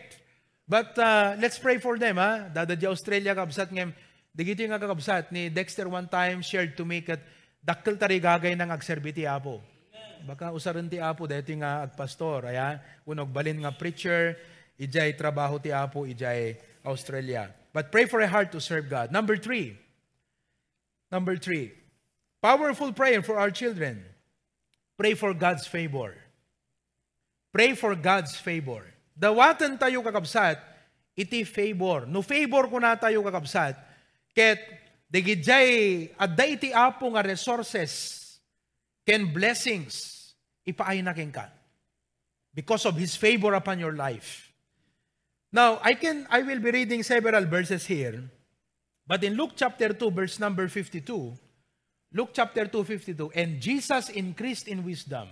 [0.70, 2.46] But uh, let's pray for them, ha?
[2.48, 3.90] Dada di Australia kabsat ngem.
[4.30, 7.20] Digito yung kakabsat ni Dexter one time shared to me kat
[7.60, 9.60] dakkel tari gagay ng agserbi ti Apo.
[10.24, 12.54] Baka usaran ti Apo dahito nga agpastor.
[12.54, 12.78] Aya,
[13.10, 14.38] unog balin nga preacher,
[14.78, 17.59] ijay trabaho ti Apo, ijay Australia.
[17.74, 19.12] But pray for a heart to serve God.
[19.12, 19.78] Number three.
[21.12, 21.74] Number three.
[22.42, 24.04] Powerful prayer for our children.
[24.98, 26.16] Pray for God's favor.
[27.54, 28.86] Pray for God's favor.
[29.18, 30.60] Dawatan tayo kakabsat,
[31.18, 32.08] iti favor.
[32.08, 33.76] No favor ko na tayo kakabsat,
[34.32, 34.62] ket
[35.10, 38.16] digidjay adda iti apo nga resources
[39.04, 40.16] ken blessings
[40.64, 41.50] ipaay na ken ka
[42.54, 44.49] because of his favor upon your life.
[45.52, 48.30] Now, I can I will be reading several verses here.
[49.10, 51.02] But in Luke chapter 2 verse number 52,
[52.14, 55.26] Luke chapter 2 52, and Jesus increased in wisdom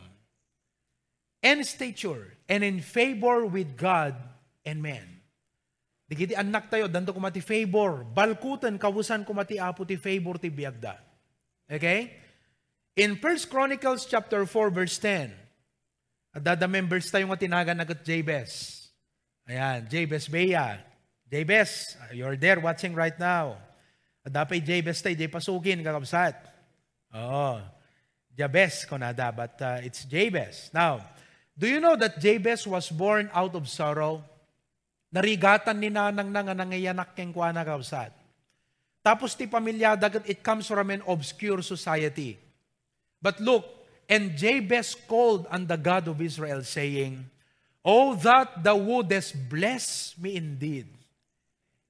[1.46, 4.18] and stature and in favor with God
[4.66, 5.22] and men.
[6.08, 10.98] Digiti anak tayo, danto kumati favor, balkutan, kawusan kumati apo ti favor ti biagda.
[11.70, 12.16] Okay?
[12.98, 15.30] In 1 Chronicles chapter 4 verse 10,
[16.34, 18.77] adada members tayo nga tinagan nagat Jabez.
[19.48, 20.84] Ayan, Jabez Bea.
[21.32, 23.56] Jabez, you're there watching right now.
[24.28, 26.36] Adapay Jabez tayo, di pasukin, kakabsat.
[27.16, 27.64] Oo.
[28.36, 30.68] Jabez ko na but uh, it's Jabez.
[30.76, 31.00] Now,
[31.56, 34.20] do you know that Jabez was born out of sorrow?
[35.16, 38.12] Narigatan ni nanang na nga nangayanak keng kwa na kakabsat.
[39.00, 42.36] Tapos ti pamilya, dagat it comes from an obscure society.
[43.24, 43.64] But look,
[44.12, 47.24] and Jabez called on the God of Israel, saying,
[47.86, 50.88] Oh, that thou wouldest bless me indeed,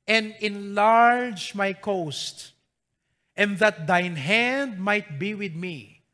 [0.05, 2.53] and enlarge my coast,
[3.35, 6.05] and that thine hand might be with me,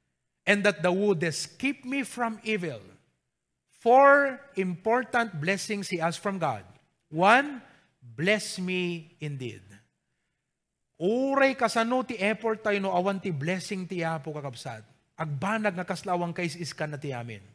[0.47, 2.79] and that thou wouldest keep me from evil.
[3.83, 6.63] Four important blessings he asked from God.
[7.11, 7.59] One,
[7.99, 9.67] bless me indeed.
[10.95, 14.87] Uray kasano ti effort tayo no awan ti blessing ti apo kakabsat.
[15.19, 17.52] Agbanag nga kaslawang kais iskan na ti amin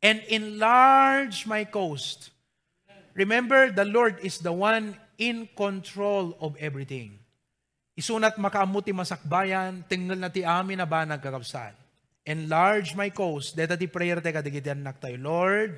[0.00, 2.32] and enlarge my coast.
[3.12, 7.20] Remember, the Lord is the one in control of everything.
[7.92, 11.76] Isunat makaamuti masakbayan, tinggal na ti amin na ba nagkakapsan.
[12.24, 13.52] Enlarge my coast.
[13.52, 15.20] Deta ti prayer te kadigiti anak tayo.
[15.20, 15.76] Lord,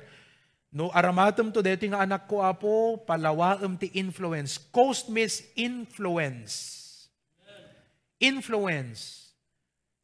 [0.71, 4.55] no aramatum to deti nga anak ko apo, palawaam ti influence.
[4.71, 6.79] Coast means influence.
[8.23, 9.33] Influence.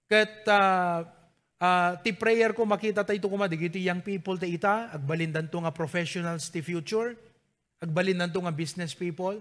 [0.10, 1.08] Kat uh,
[1.60, 5.76] ah, ti prayer ko makita tayo kuma digiti young people ta ita, agbalindan to nga
[5.76, 7.14] professionals ti future,
[7.84, 9.38] agbalindan to nga business people.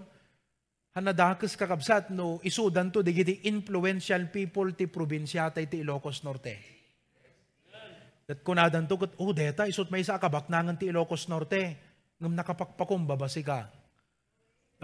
[0.92, 6.78] Hanadakes kakabsat no isudan to digiti influential people ti probinsya tayo ti Ilocos Norte.
[8.28, 11.81] At kunadan to, oh, deta, isot may isa kabaknangan ti Ilocos Norte.
[12.20, 13.72] Ngam nakapakpakum, babasi ka.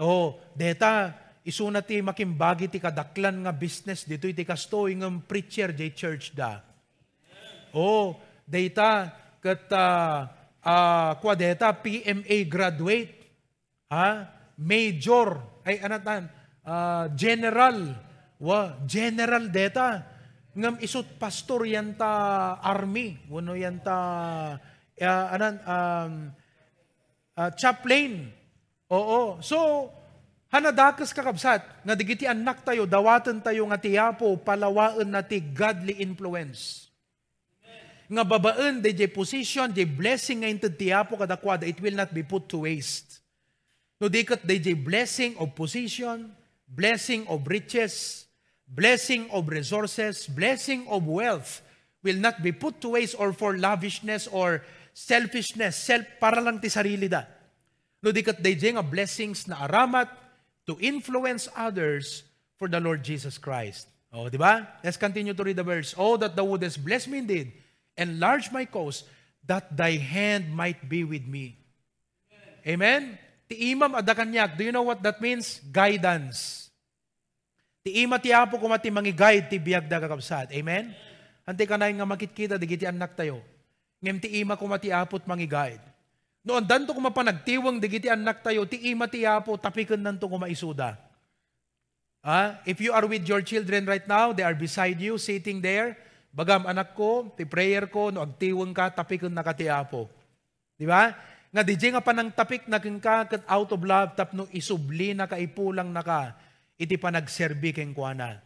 [0.01, 1.13] Oh, deta,
[1.45, 6.64] isuna ti makimbagi ti kadaklan nga business dito iti kastoy ngam preacher jay church da.
[7.75, 8.15] Oh,
[8.47, 9.11] data
[9.43, 10.31] kat uh,
[10.63, 13.11] uh, kwa data PMA graduate.
[13.91, 14.31] Ha?
[14.55, 16.31] Major ay anatan
[16.63, 17.91] uh, general
[18.39, 20.03] wa general data
[20.55, 23.97] ngam isut pastor yan ta army wano yan ta
[24.55, 26.13] uh, anan um,
[27.35, 28.31] uh, chaplain
[28.87, 29.91] oo so
[30.47, 36.84] hanadakas kakabsat nga digiti anak tayo dawatan tayo nga tiyapo palawaan na ti godly influence
[38.07, 42.45] nga babaan de position de blessing nga into tiyapo kadakwada it will not be put
[42.49, 43.21] to waste
[44.01, 46.29] no dikat de blessing of position
[46.69, 48.25] blessing of riches
[48.67, 51.61] blessing of resources, blessing of wealth
[52.01, 54.61] will not be put to waste or for lavishness or
[54.93, 57.25] selfishness, self para lang ti sarili da.
[58.01, 60.09] No dikat dayjay nga blessings na aramat
[60.65, 62.25] to influence others
[62.57, 63.89] for the Lord Jesus Christ.
[64.13, 64.79] Oh, di ba?
[64.79, 65.93] Let's continue to read the verse.
[65.97, 67.51] Oh, that thou wouldest bless me indeed,
[67.97, 69.07] enlarge my cause,
[69.43, 71.55] that thy hand might be with me.
[72.65, 73.17] Amen?
[73.45, 75.61] Ti imam adakanyak, do you know what that means?
[75.69, 76.69] Guidance.
[77.85, 80.49] Ti ima ti apo ko mangi guide ti biag da kakabsat.
[80.49, 80.89] Amen?
[81.45, 83.45] Ante ka na nga makitkita, di giti anak tayo.
[84.01, 85.85] Ngem ti ima ko mati apot mangi guide.
[86.41, 90.41] Noon danto ko mapanagtiwang di giti anak tayo, ti ima ti apo, tapikan nanto ko
[90.41, 90.97] maisuda.
[92.25, 95.93] Ah, if you are with your children right now, they are beside you, sitting there,
[96.35, 100.11] bagam anak ko, ti prayer ko, no agtiwang ka, tapikan na ka ti apo.
[100.75, 101.15] Di ba?
[101.55, 105.87] Nga di nga panang tapik na ka out of love, tapno isubli na ka, ipulang
[105.87, 106.35] na ka
[106.75, 108.43] iti panagserbi keng kuana.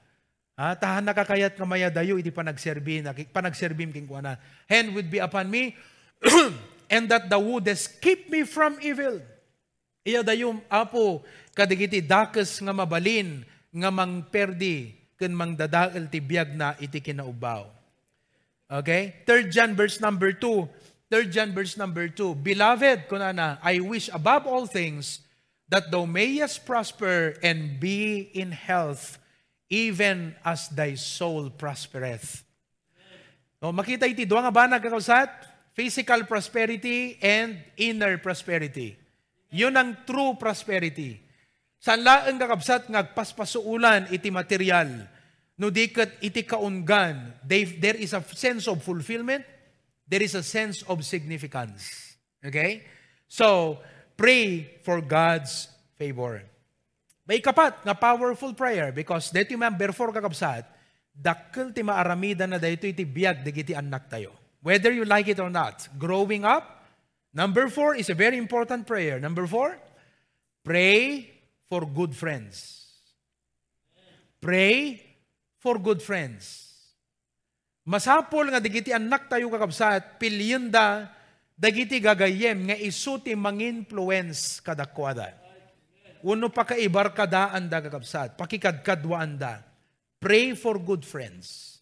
[0.60, 4.38] Ha, tahan nakakayat nga maya dayo, iti panagserbi, na, panagserbim keng kuana.
[4.68, 5.74] Hand would be upon me,
[6.94, 9.24] and that thou wouldest keep me from evil.
[10.04, 11.24] Iya dayo, apo,
[11.56, 17.79] kadigiti dakes nga mabalin, nga mang perdi, ken mang dadael ti biag na iti kinaubaw.
[18.70, 19.26] Okay?
[19.26, 20.70] 3 John verse number 2.
[21.10, 22.38] 3 John verse number 2.
[22.38, 25.26] Beloved, kunana, I wish above all things
[25.70, 29.18] that thou mayest prosper and be in health,
[29.70, 32.46] even as thy soul prospereth.
[33.60, 35.30] No, makita iti duwa nga ba nagkakausat?
[35.76, 38.96] Physical prosperity and inner prosperity.
[39.50, 41.18] Yun ang true prosperity.
[41.80, 45.08] San laeng kakabsat ngagpaspasuulan iti material.
[45.60, 49.44] No diket iti kaungan, they, there is a sense of fulfillment,
[50.08, 52.16] there is a sense of significance.
[52.40, 52.88] Okay?
[53.28, 53.78] So,
[54.16, 55.68] pray for God's
[56.00, 56.48] favor.
[57.28, 60.64] May kapat nga powerful prayer because dito member for kakabsat,
[61.12, 64.32] dakkel ti maaramida na dito iti biyag digiti anak tayo.
[64.64, 65.92] Whether you like it or not.
[66.00, 66.88] Growing up,
[67.36, 69.20] number four is a very important prayer.
[69.20, 69.76] Number four,
[70.64, 71.28] pray
[71.68, 72.88] for good friends.
[74.40, 75.09] Pray
[75.60, 76.72] for good friends.
[77.84, 81.12] Masapol nga digiti anak tayo kakabsat, pilyenda
[81.60, 85.36] dagiti gagayem nga isuti manginfluence kadakwada.
[86.24, 89.64] Uno pa kaibar kadaan da gagabsat, pakikadkadwaan da.
[90.20, 91.80] Pray for good friends.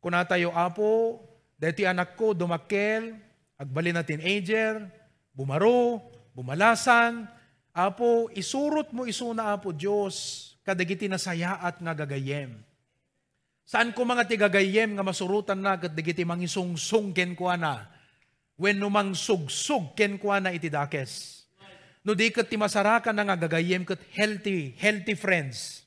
[0.00, 1.20] Kuna tayo apo,
[1.60, 3.16] dati anak ko dumakel,
[3.60, 4.80] agbali na teenager,
[5.36, 6.00] bumaro,
[6.32, 7.28] bumalasan,
[7.76, 12.56] apo, isurot mo isuna apo Diyos, kadagiti nasayaat nga gagayem.
[13.66, 17.90] Saan ko mga tigagayem nga masurutan na kat digiti mangisungsung ken kwa na,
[18.54, 20.70] when numang sugsug ken kwa na iti.
[22.06, 25.82] No di kat ti masarakan na nga gagayem kat healthy, healthy friends.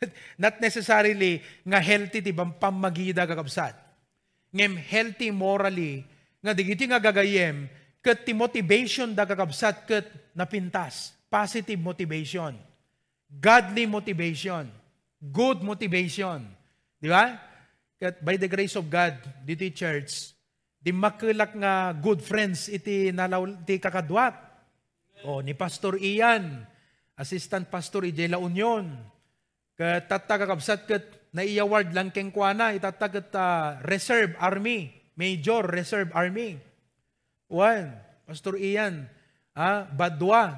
[0.40, 3.76] Not necessarily nga healthy ti pamagida kakabsat.
[4.48, 6.08] Ngem healthy morally,
[6.40, 7.68] nga digiti nga gagayem,
[8.00, 11.12] kat ti motivation da kakabsat kat napintas.
[11.28, 12.56] Positive motivation.
[13.28, 14.64] Godly motivation.
[15.20, 16.57] Good motivation.
[16.98, 17.38] Di ba?
[17.98, 20.34] Kat by the grace of God, dito church,
[20.78, 24.38] Di makulak nga good friends iti nalaw ti kakadwat.
[25.26, 26.62] O ni Pastor Ian,
[27.18, 28.86] Assistant Pastor iti La Union.
[29.74, 36.56] Kat tatagakabsat kat na i-award lang keng kuana, itatagat uh, Reserve Army, Major Reserve Army.
[37.50, 37.92] One,
[38.24, 39.10] Pastor Ian,
[39.58, 40.56] ah, Badwa.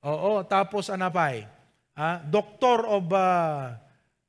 [0.00, 1.44] Oo, tapos anapay?
[1.92, 3.76] Ah, Doctor of uh,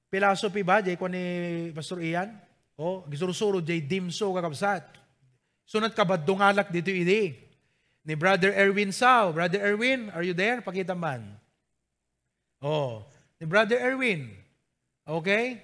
[0.09, 2.33] Philosophy ba, jay ko ni Pastor Ian?
[2.73, 4.85] O, gisurusuro jay dimso kakabsat.
[5.69, 7.37] Sunat kabadungalak dito idi.
[8.01, 9.29] Ni Brother Erwin Sao.
[9.29, 10.65] Brother Erwin, are you there?
[10.65, 11.21] Pakita man.
[12.57, 13.05] Oh,
[13.37, 14.33] ni Brother Erwin.
[15.05, 15.61] Okay?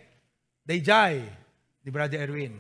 [0.62, 1.26] Dayjay.
[1.82, 2.54] Ni Brother Erwin.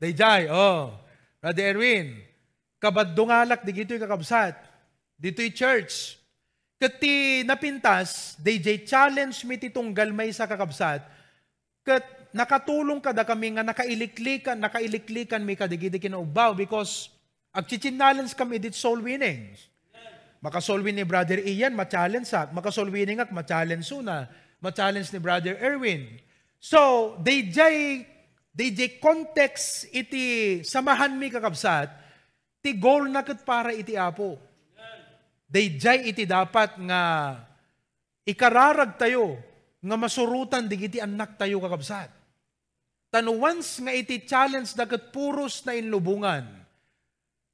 [0.00, 0.96] Dayjay, oh.
[1.40, 2.16] Brother Erwin.
[2.80, 4.56] Kabadungalak di gito'y kakabsat.
[5.20, 6.19] Dito'y church.
[6.80, 11.04] Kati napintas, DJ challenge mi titunggal may sa kakabsat.
[11.84, 12.00] Kat
[12.32, 17.12] nakatulong kada kami nga nakailiklikan, nakailiklikan mi kadigidi kinaubaw because
[17.52, 19.52] agchichinalens kami dit soul winning.
[20.40, 22.48] Makasoul win ni Brother Ian, ma-challenge sa.
[22.48, 24.24] Makasoul winning ak, ma-challenge suna.
[24.64, 26.16] Ma-challenge ni Brother Erwin.
[26.56, 27.60] So, DJ,
[28.48, 31.92] DJ context iti samahan mi kakabsat,
[32.64, 34.40] ti goal na para iti apo.
[35.50, 37.34] DJ iti dapat nga
[38.22, 39.34] ikararag tayo
[39.82, 42.06] nga masurutan digiti anak tayo kakabsat.
[43.10, 46.46] Tano once nga iti challenge dagat puros na inlubungan.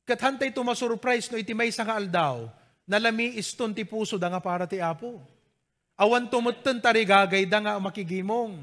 [0.04, 2.44] Kat hantay to masurprise no iti may nga aldaw,
[2.84, 5.16] nalami iston ti puso da nga para ti apo.
[5.96, 8.60] Awan tumutten tari gagay da nga makigimong.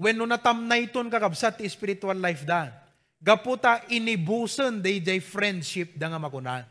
[0.00, 2.72] When no natamnay ton kakabsat ti spiritual life da.
[3.20, 6.64] Gaputa inibusen day day friendship da nga makuna.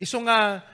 [0.00, 0.64] Iso nga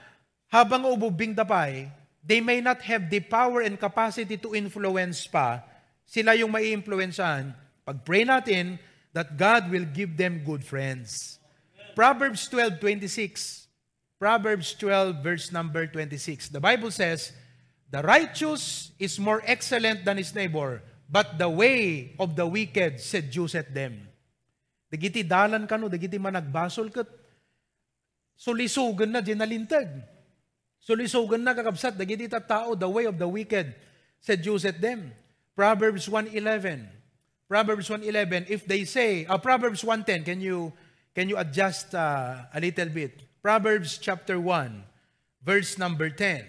[0.50, 1.88] habang ububing tapay,
[2.20, 5.62] they may not have the power and capacity to influence pa,
[6.04, 7.54] sila yung mai influencean
[7.86, 8.78] pag-pray natin
[9.14, 11.38] that God will give them good friends.
[11.98, 13.66] Proverbs 12:26.
[14.20, 16.52] Proverbs 12 verse number 26.
[16.52, 17.32] The Bible says,
[17.88, 23.72] "The righteous is more excellent than his neighbor, but the way of the wicked seduceth
[23.74, 24.06] them."
[24.92, 27.08] Dagiti dalan kano, dagiti managbasol ket
[28.38, 29.88] sulisugan na dinalintag.
[30.90, 33.78] Sulisugan na kakabsat, dagiti tao, the way of the wicked
[34.18, 35.14] seduceth them.
[35.54, 36.90] Proverbs 1:11.
[37.46, 40.74] Proverbs 1:11, if they say, uh, Proverbs 1:10, can you
[41.14, 43.22] can you adjust uh, a little bit?
[43.38, 44.82] Proverbs chapter 1,
[45.46, 46.42] verse number 10.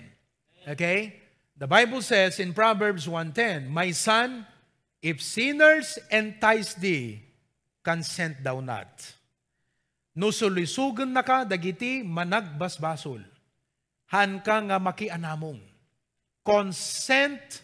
[0.74, 1.22] Okay?
[1.58, 4.50] The Bible says in Proverbs 1:10, My son,
[5.06, 7.22] if sinners entice thee,
[7.86, 8.90] consent thou not.
[10.18, 13.31] No sulisugan na ka, dagiti managbasbasol.
[14.12, 15.60] Han ka nga makianamong.
[16.44, 17.64] Consent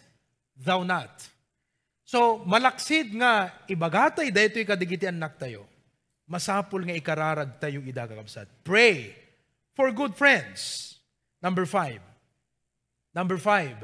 [0.56, 1.12] thou not.
[2.08, 5.68] So, malaksid nga, ibagatay daytoy kadigitian nak tayo.
[6.24, 8.48] Masapul nga ikararag tayo idagagabsat.
[8.64, 9.12] Pray
[9.76, 10.96] for good friends.
[11.44, 12.00] Number five.
[13.12, 13.76] Number five.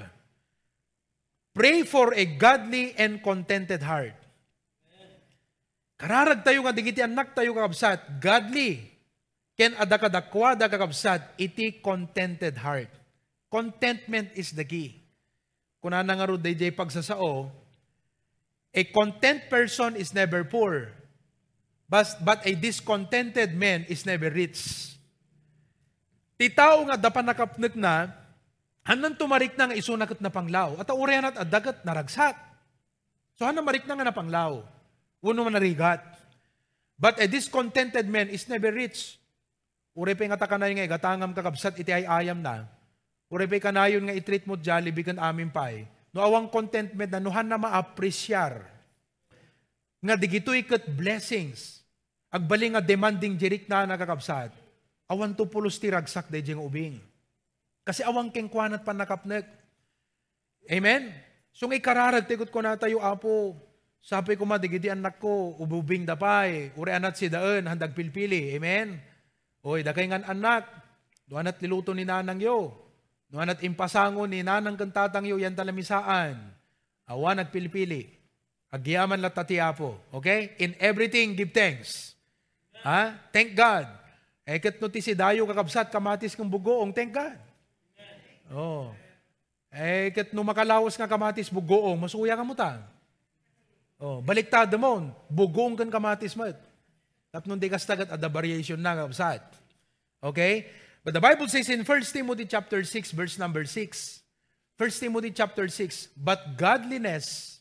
[1.52, 4.16] Pray for a godly and contented heart.
[5.94, 8.18] Kararag tayo nga digiti anak tayo kakabsat.
[8.18, 8.93] Godly.
[9.54, 11.38] Ken adakadakwa da kakabsat.
[11.38, 12.90] Iti contented heart.
[13.46, 14.98] Contentment is the key.
[15.78, 17.52] Kung nga nga day pagsasao,
[18.74, 20.90] A content person is never poor,
[21.86, 24.58] but, but a discontented man is never rich.
[26.34, 28.10] Ti tao nga dapan nakapnek na,
[28.82, 32.34] hanan tumarik na nga isunakot na panglaw, at aurihan at adagat naragsak.
[33.38, 34.66] So hanan marik na nga na panglaw,
[35.22, 36.02] uno man narigat.
[36.98, 39.22] But a discontented man is never rich.
[39.94, 42.66] Uri pa nga takanay nga, gatangam kakabsat iti ay ayam na.
[43.30, 45.86] Uri pa kanayon nga itreat mo Jollibee kan amin pa eh.
[46.10, 48.62] No awang contentment na nuhan na maapresyar.
[50.02, 51.82] Nga digito'y kat blessings.
[52.30, 54.50] Agbali nga demanding jirik na nakakapsat.
[55.06, 56.98] Awan to pulos ti ragsak day jeng ubing.
[57.86, 59.46] Kasi awang kengkwanat pa nakapnek.
[60.66, 61.14] Amen?
[61.54, 63.54] So ngay kararag tigot ko na tayo, apo.
[64.04, 66.74] Sabi ko madigiti anak ko, ububing dapay.
[66.74, 68.52] Uri anat si daan, handag pilpili.
[68.58, 68.98] Amen?
[69.64, 70.68] Oy, dakay nga anak.
[71.24, 72.76] Duanat liluto ni nanang yo.
[73.32, 76.36] Nuan at impasango ni nanang kantatang yu yan talamisaan.
[77.08, 78.12] Awa nagpilipili.
[78.68, 79.96] Agyaman la tatiapo.
[80.12, 80.52] Okay?
[80.60, 82.12] In everything, give thanks.
[82.84, 83.16] Ha?
[83.32, 83.88] Thank God.
[84.44, 87.38] Eh, kat no si dayo kakabsat, kamatis kang bugoong, thank God.
[88.52, 88.92] Oh.
[89.72, 92.84] Eh, kat no makalawas nga kamatis bugoong, masuya ka mo ta.
[93.96, 96.44] Oh, baliktad mo, bugoong kan kamatis mo.
[97.34, 99.42] Tapnon di kastagat at the variation na kakabsat.
[100.22, 100.70] Okay?
[101.02, 104.22] But the Bible says in 1 Timothy chapter 6 verse number 6,
[104.78, 107.58] 1 Timothy chapter 6, but godliness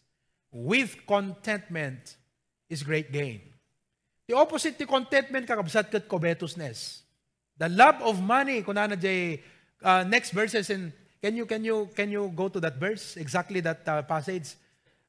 [0.54, 2.22] with contentment
[2.70, 3.42] is great gain.
[4.30, 7.02] The opposite to contentment kakabsat kat covetousness.
[7.58, 9.42] The love of money kunana jay
[9.82, 13.60] uh, next verses in can you can you can you go to that verse exactly
[13.66, 14.54] that uh, passage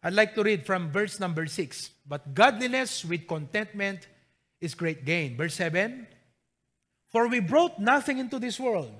[0.02, 4.06] I'd like to read from verse number 6 but godliness with contentment
[4.60, 6.06] is great gain verse 7
[7.14, 8.90] For we brought nothing into this world,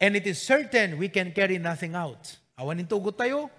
[0.00, 2.40] and it is certain we can carry nothing out.
[2.56, 3.52] Awan tugot tayo,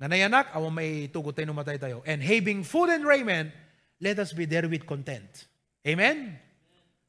[0.00, 2.02] Nga nayanak, awa may tugot tayo numatay tayo.
[2.08, 3.52] And having food and raiment,
[4.00, 5.46] let us be therewith content.
[5.86, 6.34] Amen?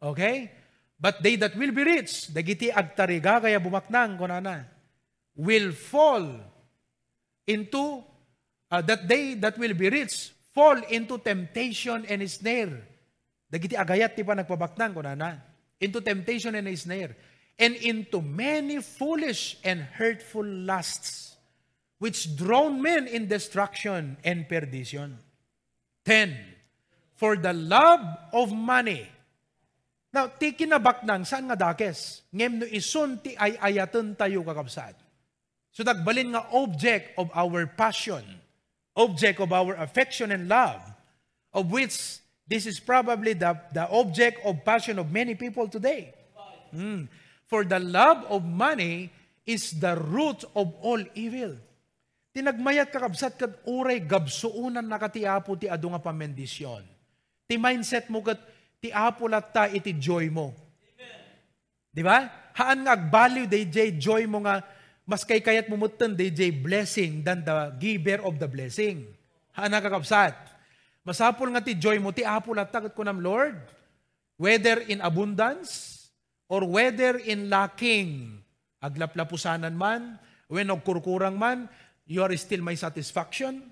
[0.03, 0.51] Okay?
[0.99, 4.67] But they that will be rich, dagiti agtariga kaya bumaknang kunana,
[5.35, 6.27] will fall
[7.47, 8.03] into,
[8.71, 12.94] uh, that they that will be rich, fall into temptation and snare.
[13.55, 15.39] Dagiti agayat ti pa nagpabaknang kunana,
[15.79, 17.15] into temptation and snare,
[17.55, 21.39] and into many foolish and hurtful lusts,
[22.03, 25.15] which drown men in destruction and perdition.
[26.03, 26.35] 10.
[27.15, 28.03] For the love
[28.35, 29.15] of money,
[30.15, 32.23] Now, ti kinabak nang saan nga dakes?
[32.31, 34.95] Ngem no isun ti ay ayaten tayo kakabsat.
[35.75, 38.23] So dagbalin nga object of our passion,
[38.95, 40.79] object of our affection and love,
[41.51, 46.13] of which this is probably the, the object of passion of many people today.
[46.73, 47.09] Mm.
[47.45, 49.09] For the love of money
[49.45, 51.57] is the root of all evil.
[52.35, 56.83] Tinagmayat kakabsat kat uray gabsuunan nakatiapo ti adu nga pamendisyon.
[57.47, 58.41] Ti mindset mo kat
[58.81, 60.51] ti apo ta iti joy mo.
[61.95, 62.27] Di ba?
[62.51, 64.59] Haan nga value DJ joy mo nga
[65.07, 69.07] mas kay kayat mumutan DJ blessing than the giver of the blessing.
[69.55, 70.54] Haan nga kakabsat.
[71.05, 73.53] Masapol nga ti joy mo ti apo ta ko nam Lord.
[74.41, 76.01] Whether in abundance
[76.49, 78.41] or whether in lacking.
[78.81, 80.17] Aglaplapusanan man,
[80.49, 81.69] when kurkurang man,
[82.09, 83.69] you are still my satisfaction.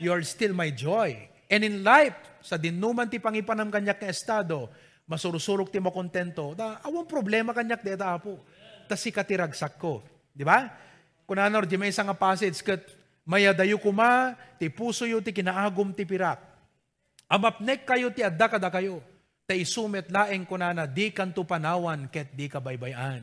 [0.00, 1.16] You are still my joy.
[1.52, 4.72] And in life, sa dinuman ti pangipanam kanyak nga estado,
[5.04, 8.40] masurusurok ti mo kontento, da, awang problema kanyak deta apo.
[8.88, 10.00] Ta si katiragsak ko.
[10.32, 10.72] Di ba?
[11.28, 12.80] Kunanor, di may isang passage kat,
[13.28, 16.49] mayadayo kuma, ti puso yu ti kinaagom ti pirak.
[17.30, 18.98] Amapnek kayo ti adda kada kayo.
[19.46, 23.22] Ta isumet laeng kunana, di kanto panawan ket di kabaybayan.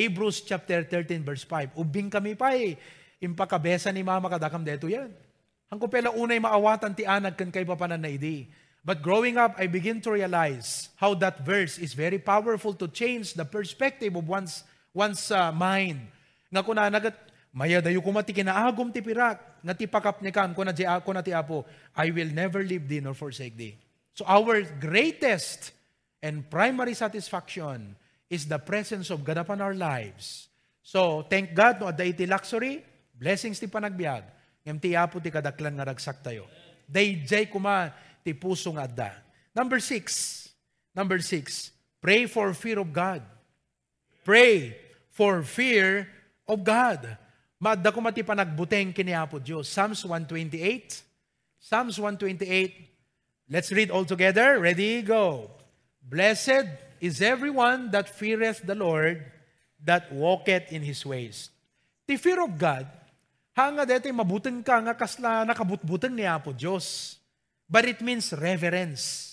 [0.00, 1.76] Hebrews chapter 13 verse 5.
[1.76, 2.80] Ubing kami pa eh.
[3.20, 5.12] Impakabesa ni mama kadakam deto yan.
[5.68, 8.48] Ang kupela unay maawatan ti anag kan kay papanan na idi.
[8.84, 13.32] But growing up, I begin to realize how that verse is very powerful to change
[13.32, 14.60] the perspective of one's,
[14.92, 16.04] one's uh, mind.
[16.52, 17.16] Nga kuna nagat,
[17.54, 21.22] maya dayo kumati kinaagom ti pirak, nga ti pakap ni kam, kuna di ako na
[21.22, 21.62] ti apo,
[21.94, 23.78] I will never leave thee nor forsake thee.
[24.18, 25.70] So our greatest
[26.18, 27.94] and primary satisfaction
[28.26, 30.50] is the presence of God upon our lives.
[30.84, 32.84] So, thank God no, at iti luxury,
[33.14, 34.26] blessings ti panagbiag.
[34.66, 36.44] Ngem ti apo ti kadaklan nga ragsak tayo.
[36.84, 37.88] Dayjay kuma
[38.20, 39.10] ti puso nga adda.
[39.54, 40.42] Number six.
[40.92, 41.72] Number six.
[42.02, 43.24] Pray for fear of God.
[44.24, 44.76] Pray
[45.08, 46.08] for fear
[46.44, 47.16] of God.
[47.64, 49.72] Madda ko mati panagbuteng kini Apo Dios.
[49.72, 51.00] Psalms 128.
[51.56, 53.48] Psalms 128.
[53.48, 54.60] Let's read all together.
[54.60, 55.00] Ready?
[55.00, 55.48] Go.
[56.04, 56.68] Blessed
[57.00, 59.24] is everyone that feareth the Lord,
[59.80, 61.48] that walketh in His ways.
[62.04, 62.84] The fear of God
[63.54, 67.16] Hanga dito mabuting ka nga kasla nakabutbutan niya po Diyos.
[67.70, 69.30] But it means reverence.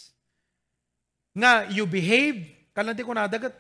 [1.34, 3.58] Nga you behave, kalanti ko nadagat,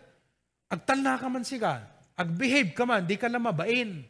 [0.69, 1.81] agtala ka man siga,
[2.13, 4.05] agbehave ka man, di ka na mabain.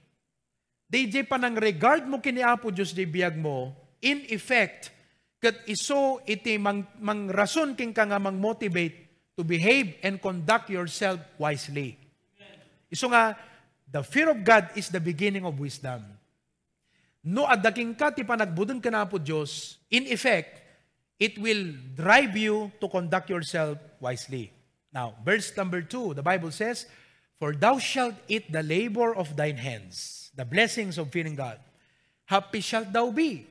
[0.91, 3.71] DJ pa nang regard mo kini Apo Diyos di biyag mo,
[4.03, 4.91] in effect,
[5.39, 9.07] kat iso iti mang, mang rason king ka nga mang motivate
[9.39, 11.95] to behave and conduct yourself wisely.
[12.91, 13.39] Iso nga,
[13.87, 16.03] the fear of God is the beginning of wisdom.
[17.23, 20.59] No adaking ka ti panagbudon ka na po Diyos, in effect,
[21.15, 24.51] it will drive you to conduct yourself wisely.
[24.91, 26.83] Now, verse number two, the Bible says,
[27.39, 31.59] For thou shalt eat the labor of thine hands, the blessings of fearing God.
[32.25, 33.47] Happy shalt thou be,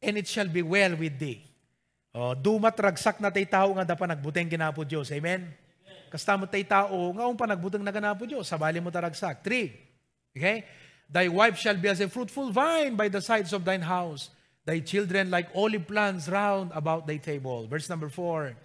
[0.00, 1.44] and it shall be well with thee.
[2.12, 5.08] Oh, dumat ragsak na tay tao nga da panagbuteng kinapo Diyos.
[5.12, 5.48] Amen?
[6.12, 9.40] Kasta mo tay tao, nga ang panagbuteng na kanapo Diyos, sabali mo taragsak.
[9.40, 9.72] Three.
[10.36, 10.64] Okay?
[11.08, 14.28] Thy wife shall be as a fruitful vine by the sides of thine house,
[14.64, 17.66] thy children like olive plants round about thy table.
[17.68, 18.56] Verse number four.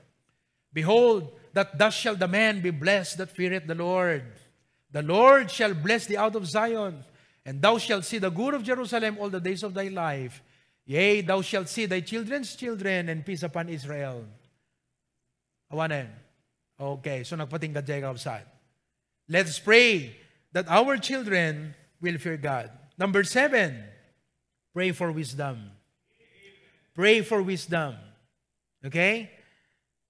[0.72, 4.24] Behold, that thus shall the man be blessed that feareth the Lord.
[4.92, 7.04] The Lord shall bless thee out of Zion,
[7.48, 10.44] and thou shalt see the good of Jerusalem all the days of thy life.
[10.84, 14.28] Yea, thou shalt see thy children's children, and peace upon Israel.
[15.72, 16.12] Awanen.
[16.76, 18.40] Okay, so nagpatingkad dyan ka
[19.32, 20.12] Let's pray
[20.52, 21.74] that our children
[22.04, 22.68] will fear God.
[23.00, 23.80] Number seven,
[24.76, 25.72] pray for wisdom.
[26.96, 27.96] Pray for wisdom.
[28.84, 29.32] Okay?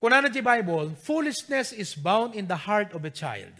[0.01, 3.53] Kung ano ti Bible, foolishness is bound in the heart of a child.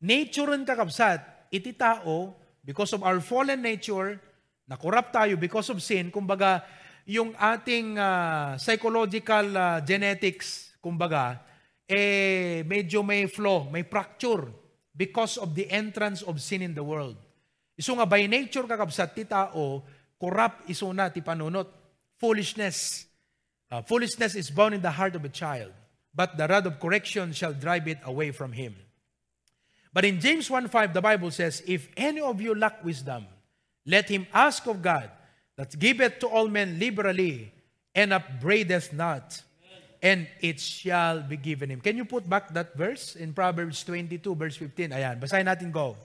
[0.00, 4.18] Nature ang kakabsat, iti tao, because of our fallen nature,
[4.66, 6.66] na-corrupt tayo because of sin, kumbaga,
[7.06, 11.38] yung ating uh, psychological uh, genetics, kumbaga,
[11.86, 14.50] eh, medyo may flaw, may fracture
[14.90, 17.14] because of the entrance of sin in the world.
[17.78, 19.86] Iso nga by nature kakabsat ti tao,
[20.18, 21.70] corrupt isuna ti panunot.
[22.18, 23.06] Foolishness.
[23.70, 25.70] Uh, foolishness is bound in the heart of a child,
[26.14, 28.74] but the rod of correction shall drive it away from him.
[29.96, 33.24] But in James 1.5, the Bible says, If any of you lack wisdom,
[33.88, 35.08] let him ask of God,
[35.56, 37.48] that giveth to all men liberally,
[37.96, 39.40] and upbraideth not,
[40.04, 41.80] and it shall be given him.
[41.80, 44.92] Can you put back that verse in Proverbs 22, verse 15?
[44.92, 45.96] Ayan, basahin natin go.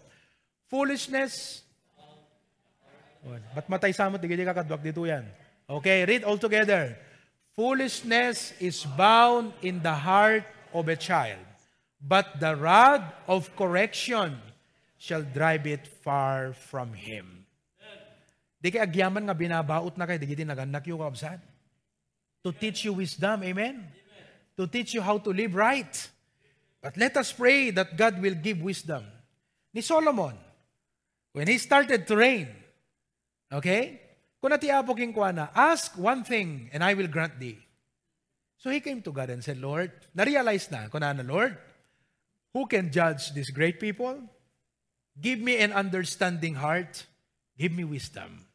[0.72, 1.60] Foolishness.
[3.52, 4.16] Ba't matay sa mo?
[4.16, 5.28] Tigil ka dito yan.
[5.68, 6.96] Okay, read all together.
[7.60, 11.44] Foolishness is bound in the heart of a child,
[12.02, 14.42] but the rod of correction
[14.98, 17.46] shall drive it far from him.
[18.62, 21.42] Di kay agyaman nga binabaot na kay, di kiti naganak yung kabsat
[22.46, 23.42] to teach you wisdom.
[23.42, 23.86] Amen?
[24.58, 25.94] To teach you how to live right.
[26.82, 29.06] But let us pray that God will give wisdom.
[29.74, 30.38] Ni Solomon,
[31.34, 32.50] when he started to reign,
[33.54, 34.02] okay?
[34.42, 37.58] Kung natiapo king kuana, ask one thing and I will grant thee.
[38.58, 41.58] So he came to God and said, Lord, na-realize na, kung na, Lord,
[42.54, 44.20] who can judge these great people?
[45.20, 47.06] Give me an understanding heart.
[47.58, 48.46] Give me wisdom.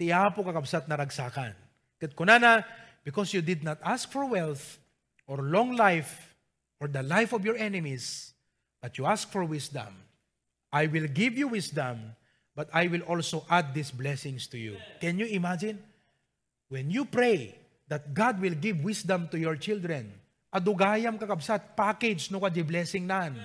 [0.00, 1.54] Tiyapo kakabsat na ragsakan.
[2.00, 2.64] Kat kunana,
[3.04, 4.78] because you did not ask for wealth
[5.26, 6.34] or long life
[6.80, 8.32] or the life of your enemies,
[8.80, 9.92] but you ask for wisdom.
[10.72, 12.16] I will give you wisdom,
[12.54, 14.76] but I will also add these blessings to you.
[15.00, 15.82] Can you imagine?
[16.70, 17.58] When you pray
[17.88, 20.14] that God will give wisdom to your children,
[20.50, 23.38] adugayam kakabsat, package no ka di blessing nan.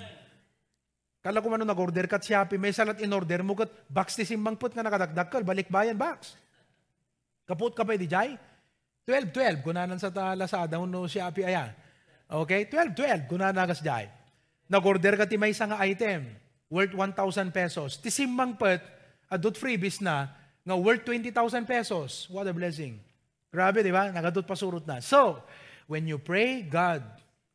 [1.21, 4.73] Kala ko man nag-order kat Shopee, may salat in-order mo kat box ti simbang put
[4.77, 6.37] nga nakadagdag ka, balik bayan box.
[7.49, 8.37] Kaput ka pa di jay?
[9.09, 9.65] 12, 12.
[9.65, 11.73] Kunanan sa ta Lazada, no si Api aya.
[12.29, 12.69] Okay?
[12.69, 13.29] 12, 12.
[13.29, 14.09] Kunanan kas jay.
[14.69, 16.25] Nag-order ka ti may isang item
[16.69, 18.01] worth 1,000 pesos.
[18.01, 18.81] Ti simbang pet,
[19.29, 20.29] adot freebies na,
[20.65, 22.25] nga worth 20,000 pesos.
[22.33, 22.97] What a blessing.
[23.53, 24.09] Grabe, di ba?
[24.09, 25.01] Nagadot pasurot na.
[25.01, 25.41] So,
[25.87, 27.03] when you pray, God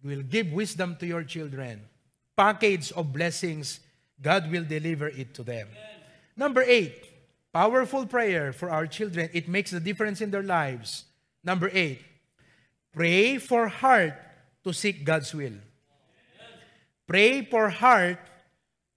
[0.02, 1.82] will give wisdom to your children.
[2.36, 3.80] Package of blessings,
[4.20, 5.68] God will deliver it to them.
[6.36, 7.04] Number eight,
[7.52, 9.28] powerful prayer for our children.
[9.32, 11.04] It makes a difference in their lives.
[11.44, 12.00] Number eight,
[12.92, 14.14] pray for heart
[14.64, 15.58] to seek God's will.
[17.06, 18.18] Pray for heart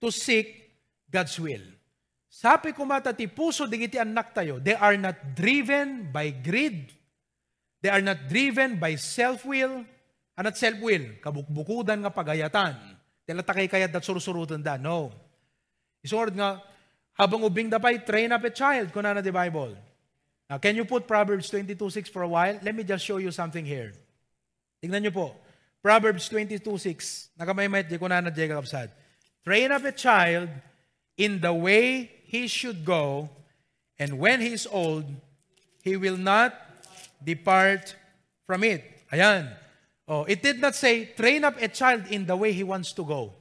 [0.00, 0.70] to seek
[1.10, 1.62] God's will.
[2.30, 6.90] Sabi ko mata ti puso digiti anak tayo, they are not driven by greed.
[7.84, 9.84] They are not driven by self-will.
[10.40, 12.72] Anat self-will, kabukbukudan nga pagayatan.
[13.28, 14.80] Tila takay kayat dat surusurutan da.
[14.80, 15.12] No.
[16.00, 16.64] Isurod nga,
[17.12, 19.76] habang ubing dapay, train up a child, kuna na the Bible.
[20.48, 22.56] Now, can you put Proverbs 22.6 for a while?
[22.64, 23.92] Let me just show you something here.
[24.80, 25.36] Tingnan niyo po.
[25.84, 27.36] Proverbs 22.6.
[27.36, 28.88] Nakamay-mayat di ko na nadya kapsad.
[29.44, 30.48] Train up a child
[31.20, 33.28] in the way he should go,
[34.00, 35.04] and when he is old,
[35.84, 36.63] he will not
[37.24, 37.96] depart
[38.44, 38.84] from it.
[39.08, 39.48] Ayan.
[40.04, 43.02] Oh, it did not say, train up a child in the way he wants to
[43.02, 43.32] go.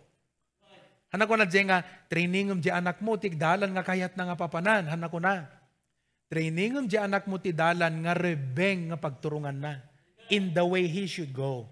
[1.11, 4.87] Hanak ko na dyan nga, trainingum di anak mo, tigdalan nga kayat na nga papanan.
[4.89, 5.45] Hanak ko na.
[6.33, 9.77] Trainingum di anak mo ti dalan nga rebeng nga pagturungan na
[10.33, 11.69] in the way he should go.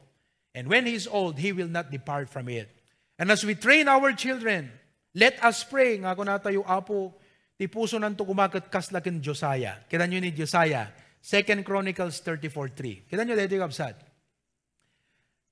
[0.54, 2.70] And when he's old, he will not depart from it.
[3.18, 4.70] And as we train our children,
[5.18, 7.16] let us pray nga kung natayo apo
[7.58, 9.82] ti puso nanto kumakat kaslakin Josiah.
[9.90, 10.94] Kita nyo ni Josiah.
[11.22, 13.08] 2 Chronicles 34.3.
[13.08, 13.96] Kita nyo dito kapsat.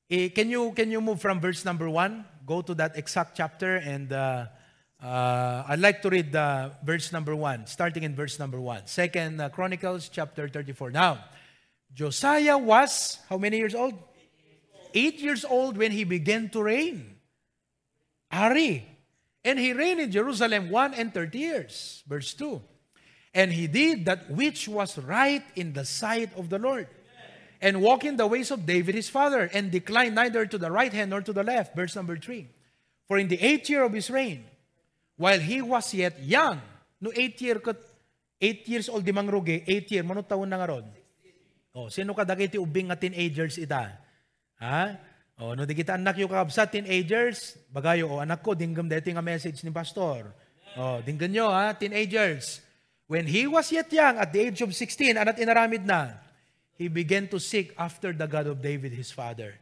[0.09, 2.45] Eh, can you can you move from verse number 1?
[2.45, 4.49] Go to that exact chapter and uh,
[5.01, 8.85] Uh, I'd like to read the verse number one, starting in verse number one.
[8.85, 10.91] Second uh, Chronicles chapter 34.
[10.91, 11.23] Now,
[11.93, 13.93] Josiah was how many years old?
[14.93, 17.15] Eight years old when he began to reign.
[18.31, 18.85] Ari.
[19.45, 22.03] And he reigned in Jerusalem one and thirty years.
[22.05, 22.61] Verse 2.
[23.39, 26.91] And he did that which was right in the sight of the Lord.
[27.63, 30.91] And walked in the ways of David his father, and declined neither to the right
[30.91, 31.71] hand nor to the left.
[31.71, 32.47] Verse number 3.
[33.07, 34.43] For in the eighth year of his reign,
[35.15, 36.59] while he was yet young.
[36.99, 37.75] No 8 year ko
[38.39, 40.67] 8 years old di mangrugi, 8 year mano taon na.
[41.75, 43.87] Oh, sino ka dagiti ubing nga teenagers ita?
[44.59, 44.99] Ha?
[45.39, 49.23] Oh, no di kita anak yo kabsa teenagers, bagayo oh anak ko dinggam deti nga
[49.23, 50.27] message ni pastor.
[50.75, 52.59] Oh, dinggan nyo ha, teenagers.
[53.09, 56.13] When he was yet young, at the age of 16, anat inaramid na,
[56.77, 59.57] he began to seek after the God of David, his father.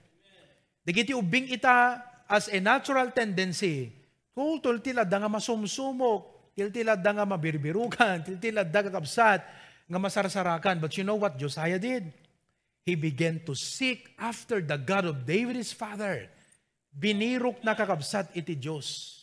[0.83, 3.95] Digiti ubing ita as a natural tendency,
[4.35, 9.39] kung tultilad da nga masumsumok, tiltilad da nga mabirbirukan, tiltilad da kakabsat,
[9.87, 10.83] nga masarsarakan.
[10.83, 12.11] But you know what Josiah did?
[12.83, 16.27] He began to seek after the God of David his father.
[16.91, 19.16] Binirok na kakabsat iti Diyos.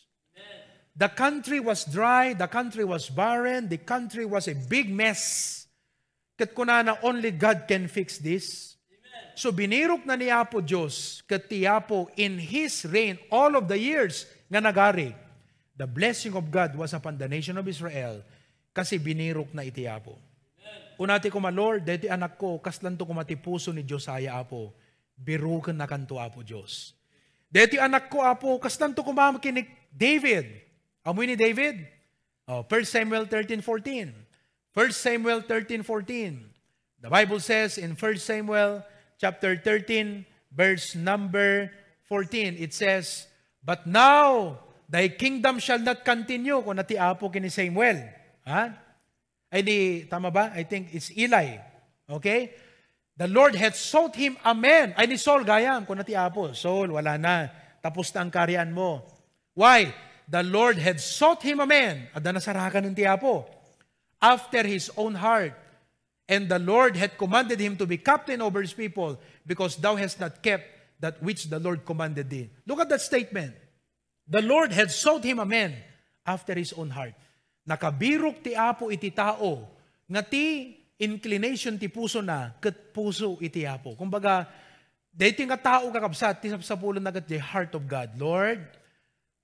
[0.95, 5.67] The country was dry, the country was barren, the country was a big mess.
[6.39, 8.79] Kat kuna na only God can fix this.
[9.35, 13.75] So binirok na ni Apo Diyos kat ti Apo in His reign all of the
[13.75, 15.11] years nga nagari.
[15.75, 18.23] The blessing of God was upon the nation of Israel
[18.71, 20.15] kasi binirok na iti Apo.
[20.95, 24.71] Unati ko ma, Lord, deti anak ko, kaslan to kumati puso ni Josiah Apo.
[25.19, 26.95] Birukan na kanto Apo Diyos.
[27.51, 30.64] Deti anak ko Apo, kaslan to kumamakinig David.
[31.05, 31.85] Amoy ni David?
[32.49, 34.13] Oh, 1 Samuel 13:14.
[34.73, 36.41] 1 Samuel 13:14.
[37.05, 38.81] The Bible says in 1 Samuel
[39.21, 41.69] chapter 13 verse number
[42.09, 43.29] 14 it says,
[43.61, 48.01] "But now thy kingdom shall not continue." Kung nati apo kini Samuel.
[48.49, 48.73] Ha?
[49.53, 49.79] Ay di,
[50.09, 50.57] tama ba?
[50.57, 51.61] I think it's Eli.
[52.09, 52.57] Okay?
[53.15, 54.97] The Lord had sought him, amen.
[54.99, 56.51] Ay ni Saul, gayam, kung nati apo.
[56.57, 57.53] Saul, wala na.
[57.79, 59.05] Tapos na ang karyan mo.
[59.55, 59.95] Why?
[60.29, 63.45] The Lord had sought him a man, at nasarakan ng tiyapo,
[64.21, 65.53] after his own heart.
[66.25, 70.21] And the Lord had commanded him to be captain over his people, because thou hast
[70.21, 70.65] not kept
[71.01, 72.49] that which the Lord commanded thee.
[72.65, 73.53] Look at that statement.
[74.25, 75.77] The Lord had sought him a man
[76.25, 77.13] after his own heart.
[77.69, 79.69] Nakabirok ti apo iti tao,
[80.09, 83.93] nga ti inclination ti puso na, kat puso iti apo.
[83.93, 84.49] Kumbaga,
[85.13, 88.17] dating nga tao kakabsat, ti sa pulo na the heart of God.
[88.17, 88.65] Lord,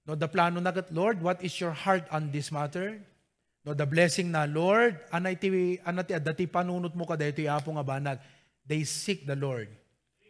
[0.06, 2.98] No, the plano na Lord, what is your heart on this matter?
[3.64, 7.84] No, the blessing na, Lord, anay ti, anati, dati panunot mo ka dito apo nga
[7.84, 8.18] banag.
[8.64, 9.68] They seek the Lord.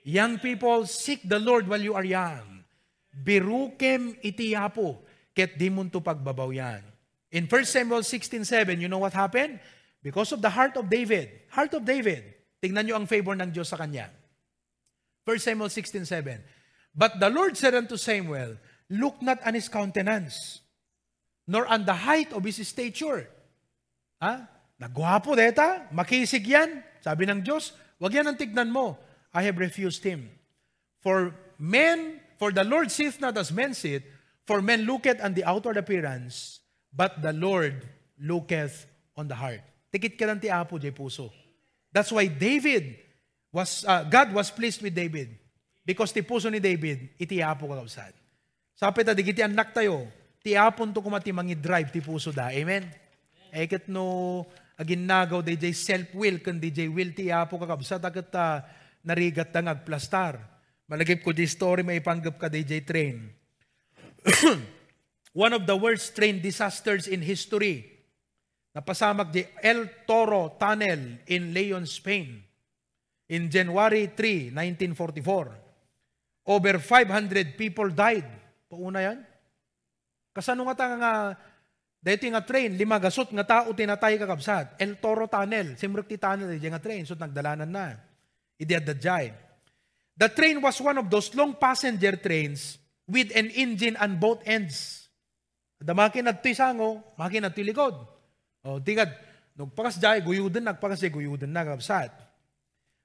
[0.03, 2.67] Young people, seek the Lord while you are young.
[3.15, 4.99] Birukem iti apo,
[5.31, 6.83] ket di mo pagbabaw yan.
[7.31, 9.63] In 1 Samuel 16.7, you know what happened?
[10.03, 11.47] Because of the heart of David.
[11.55, 12.27] Heart of David.
[12.59, 14.11] Tingnan nyo ang favor ng Diyos sa kanya.
[15.23, 16.43] 1 Samuel 16.7
[16.91, 18.59] But the Lord said unto Samuel,
[18.91, 20.61] Look not on his countenance,
[21.47, 23.31] nor on the height of his stature.
[24.19, 24.51] Ha?
[24.83, 26.83] Nagwapo deta, makisig yan.
[26.99, 27.73] Sabi ng Diyos,
[28.03, 28.99] wag yan ang tignan mo.
[29.31, 30.27] I have refused him.
[30.99, 34.03] For men, for the Lord seeth not as men sit,
[34.43, 36.59] for men looketh on the outward appearance,
[36.91, 37.87] but the Lord
[38.19, 39.63] looketh on the heart.
[39.95, 41.31] Tikit ka lang ti Apo, jay puso.
[41.93, 42.99] That's why David
[43.53, 45.39] was, uh, God was pleased with David.
[45.87, 48.20] Because ti puso ni David, iti Apo kakabsad.
[48.81, 50.09] Sapit ta digiti anak tayo,
[50.41, 52.49] ti apon to kumati mangi drive ti puso da.
[52.49, 52.89] Amen.
[53.53, 54.49] Eket no
[54.81, 58.65] agin nagaw DJ self-will kan DJ will ti apo kakabsat agat ta
[59.05, 60.41] narigat ta agplastar.
[60.89, 63.29] Malagip ko di story may ipanggap ka DJ train.
[65.45, 67.85] One of the worst train disasters in history.
[68.73, 72.41] Napasamak di El Toro Tunnel in Leon, Spain.
[73.29, 76.49] In January 3, 1944.
[76.49, 78.40] Over 500 people died
[78.71, 79.19] Pauna yan.
[80.31, 81.13] Kasano nga ta nga
[82.01, 84.81] dito nga train, lima gasot nga tao tinatay kakabsat.
[84.81, 87.93] El Toro Tunnel, simruk ti tunnel, di nga train, so nagdalanan na.
[88.57, 89.29] Idi adadjay.
[90.17, 95.09] The train was one of those long passenger trains with an engine on both ends.
[95.77, 97.97] Da makin at sango, makin at likod.
[98.65, 99.13] O, tingad,
[99.57, 102.13] nagpakas jay, guyuden, nagpakas jay, guyuden na kabsat.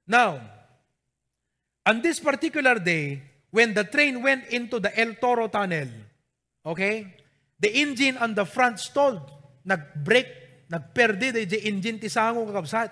[0.07, 0.39] Now,
[1.83, 3.23] on this particular day,
[3.55, 5.87] when the train went into the El Toro Tunnel,
[6.67, 7.07] okay,
[7.55, 9.23] the engine on the front stalled.
[9.63, 10.27] Nag-break,
[10.67, 12.91] nagperde, the engine ti sango kakabsat.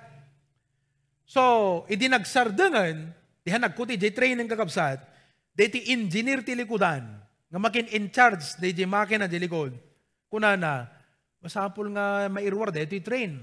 [1.28, 2.96] So, idi nagsardangan,
[3.44, 5.04] diha nagkuti, di train ng kakabsat,
[5.52, 7.12] di ti engineer ti likudan,
[7.52, 9.76] nga makin in charge, di di makina di likod.
[10.32, 10.88] Kunana,
[11.44, 13.38] masapul nga mairwar, di ti train.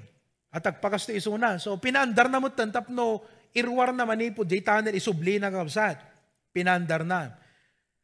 [0.50, 1.62] At agpakas ti isuna.
[1.62, 3.22] So, pinaandar na mo tantap no,
[3.54, 6.09] irwar na manipod, di tunnel, isubli na kakabsat
[6.50, 7.34] pinandar na.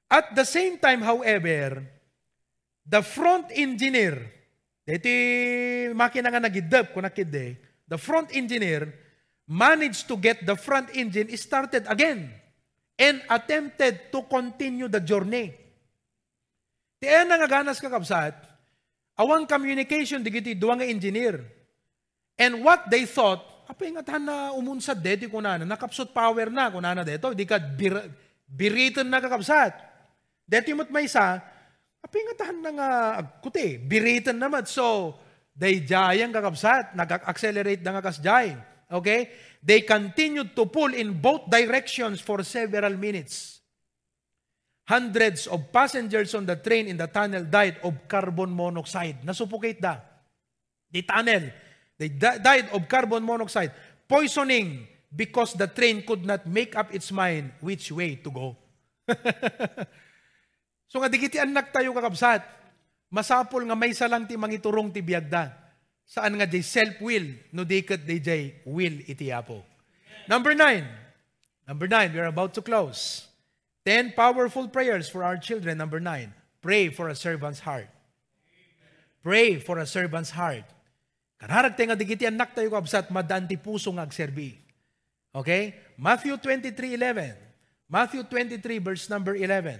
[0.07, 1.83] At the same time, however,
[2.87, 4.23] the front engineer,
[4.87, 5.15] iti
[5.91, 7.59] makina nga nagidap ko nakide,
[7.91, 8.87] the front engineer
[9.47, 12.31] managed to get the front engine started again
[12.99, 15.55] and attempted to continue the journey.
[17.03, 18.35] Ti nga nga ganas kakabsat,
[19.19, 21.43] awang communication digiti duwa nga engineer.
[22.39, 27.35] And what they thought, apay nga na umunsad deti kunana, nakapsot power na kunana deto,
[27.35, 27.59] di ka
[28.47, 29.75] Biriton na kakabsat.
[30.47, 31.43] Deti mo't may isa,
[32.07, 32.89] apingatahan na nga
[33.19, 34.63] agkuti, biriton naman.
[34.71, 35.19] So,
[35.59, 38.55] they jayang kakabsat, nag-accelerate na nga kasjay.
[38.87, 39.35] Okay?
[39.59, 43.59] They continued to pull in both directions for several minutes.
[44.87, 49.19] Hundreds of passengers on the train in the tunnel died of carbon monoxide.
[49.27, 49.99] Nasuffocate da.
[50.95, 51.51] The tunnel.
[51.99, 53.75] They died of carbon monoxide.
[54.07, 54.87] Poisoning
[55.17, 58.53] because the train could not make up its mind which way to go.
[60.93, 62.45] so nga digiti anak tayo kakabsat.
[63.09, 65.57] masapol nga may salang ti mangiturong ti biyagda.
[66.07, 69.65] Saan nga di self-will, no dikat di jay will iti apo.
[70.31, 70.87] Number nine.
[71.67, 73.27] Number nine, we are about to close.
[73.83, 75.79] Ten powerful prayers for our children.
[75.79, 76.31] Number nine,
[76.63, 77.91] pray for a servant's heart.
[79.27, 80.63] Pray for a servant's heart.
[81.43, 84.66] Kanarag tayo nga digiti anak tayo kabsat madanti puso nga agserbi.
[85.37, 85.77] Okay?
[86.01, 87.37] Matthew 23:11.
[87.87, 89.79] Matthew 23 verse number 11.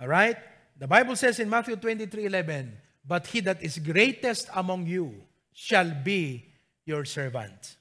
[0.00, 0.40] All right?
[0.80, 2.72] The Bible says in Matthew 23:11,
[3.04, 5.12] "But he that is greatest among you
[5.52, 6.48] shall be
[6.88, 7.76] your servant."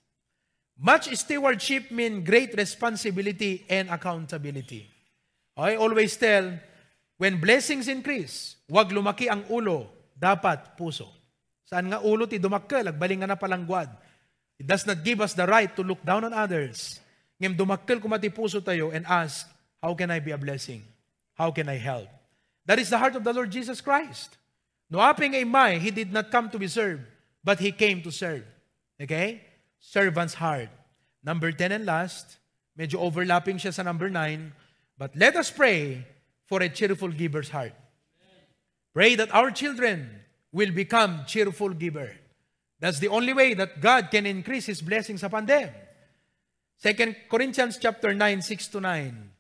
[0.76, 4.88] Much stewardship mean great responsibility and accountability.
[5.60, 6.56] I always tell,
[7.20, 11.08] when blessings increase, wag lumaki ang ulo, dapat puso.
[11.68, 13.92] Saan nga ulo ti dumakkel, agbaling nga na palangguad.
[14.60, 17.00] It does not give us the right to look down on others.
[17.42, 19.48] Ngem dumakkel kumati puso tayo and ask,
[19.82, 20.84] how can I be a blessing?
[21.36, 22.08] How can I help?
[22.66, 24.38] That is the heart of the Lord Jesus Christ.
[24.92, 27.04] No aping ay may, He did not come to be served,
[27.44, 28.44] but He came to serve.
[29.00, 29.42] Okay?
[29.80, 30.70] servant's heart.
[31.24, 32.38] Number 10 and last,
[32.78, 34.52] medyo overlapping siya sa number 9,
[34.98, 36.06] but let us pray
[36.48, 37.74] for a cheerful giver's heart.
[38.94, 40.10] Pray that our children
[40.52, 42.12] will become cheerful giver.
[42.80, 45.70] That's the only way that God can increase His blessings upon them.
[46.82, 49.32] 2 Corinthians chapter 9, 6 to 9.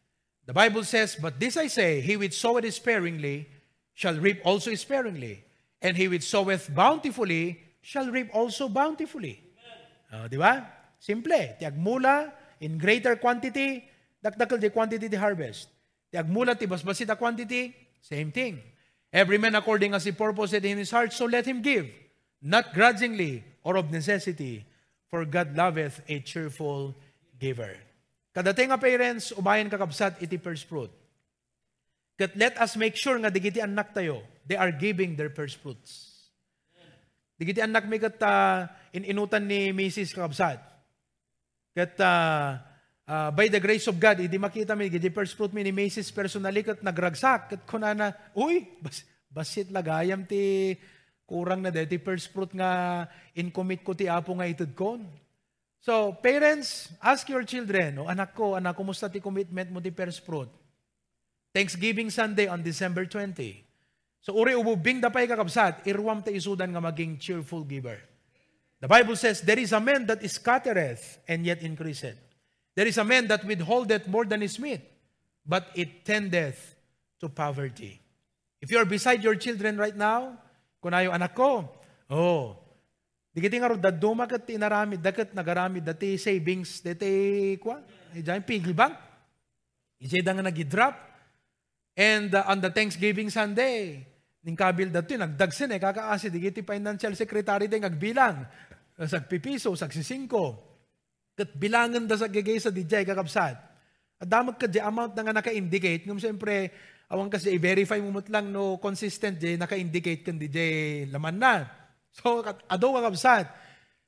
[0.46, 3.48] The Bible says, But this I say, he which soweth sparingly
[3.94, 5.46] shall reap also sparingly,
[5.82, 9.44] and he which soweth bountifully shall reap also bountifully.
[10.12, 10.68] Uh, di ba?
[11.00, 11.56] Simple.
[11.62, 13.88] Tiag mula in greater quantity,
[14.20, 15.70] dakdakal di quantity di harvest.
[16.12, 17.72] Tiag mula ti basbasit quantity,
[18.02, 18.60] same thing.
[19.14, 21.88] Every man according as he purposed in his heart, so let him give,
[22.42, 24.66] not grudgingly or of necessity,
[25.10, 26.96] for God loveth a cheerful
[27.40, 27.76] giver.
[28.36, 30.94] Kadating nga parents, ubayan kakabsat iti first fruit.
[32.20, 36.10] Kat let us make sure nga digiti anak tayo, they are giving their first fruits.
[37.40, 40.12] Digiti anak mi kat uh, ininutan ni Mrs.
[40.12, 40.60] Kakabsat.
[41.72, 42.60] Kat uh,
[43.08, 46.12] uh, by the grace of God, hindi makita mi, digiti first fruit mi ni Mrs.
[46.12, 47.56] personally kat nagragsak.
[47.56, 50.76] Kat kunana, uy, bas, basit lagayam ti
[51.30, 53.06] kurang na deti first fruit nga
[53.38, 55.06] in commit ko ti apo nga itud kon.
[55.80, 60.26] So, parents, ask your children, o anak ko, anak, kumusta ti commitment mo ti first
[60.26, 60.50] fruit?
[61.54, 63.70] Thanksgiving Sunday on December 20.
[64.22, 67.98] So uri ububing dapay kakabsat, irwam ta isudan nga maging cheerful giver.
[68.80, 72.20] The Bible says, There is a man that scattereth and yet increaseth.
[72.76, 74.84] There is a man that withholdeth more than his meat,
[75.44, 76.76] but it tendeth
[77.20, 78.00] to poverty.
[78.62, 80.38] If you are beside your children right now,
[80.80, 81.68] kung ayo anak ko,
[82.12, 82.56] oh,
[83.30, 87.84] di kiti nga ro daduma kat tinarami, dakat nagarami, dati savings, dati kwa,
[88.16, 88.96] ijayin piggy bank.
[90.00, 90.96] Ijay da nga nag-drop.
[92.00, 94.08] And uh, on the Thanksgiving Sunday,
[94.40, 98.48] ning kabil dati nagdagsin eh kakaasi digiti financial secretary din agbilang
[99.04, 100.56] sag pipiso sag sisingko
[101.36, 103.60] ket bilangan da sa gigay sa DJ kakabsat
[104.20, 106.72] adamag ka di amount na nga naka-indicate ngum siyempre
[107.10, 110.60] awang kasi i-verify mo lang no consistent di naka-indicate kan DJ
[111.10, 111.66] laman na
[112.14, 113.50] so ado kakabsat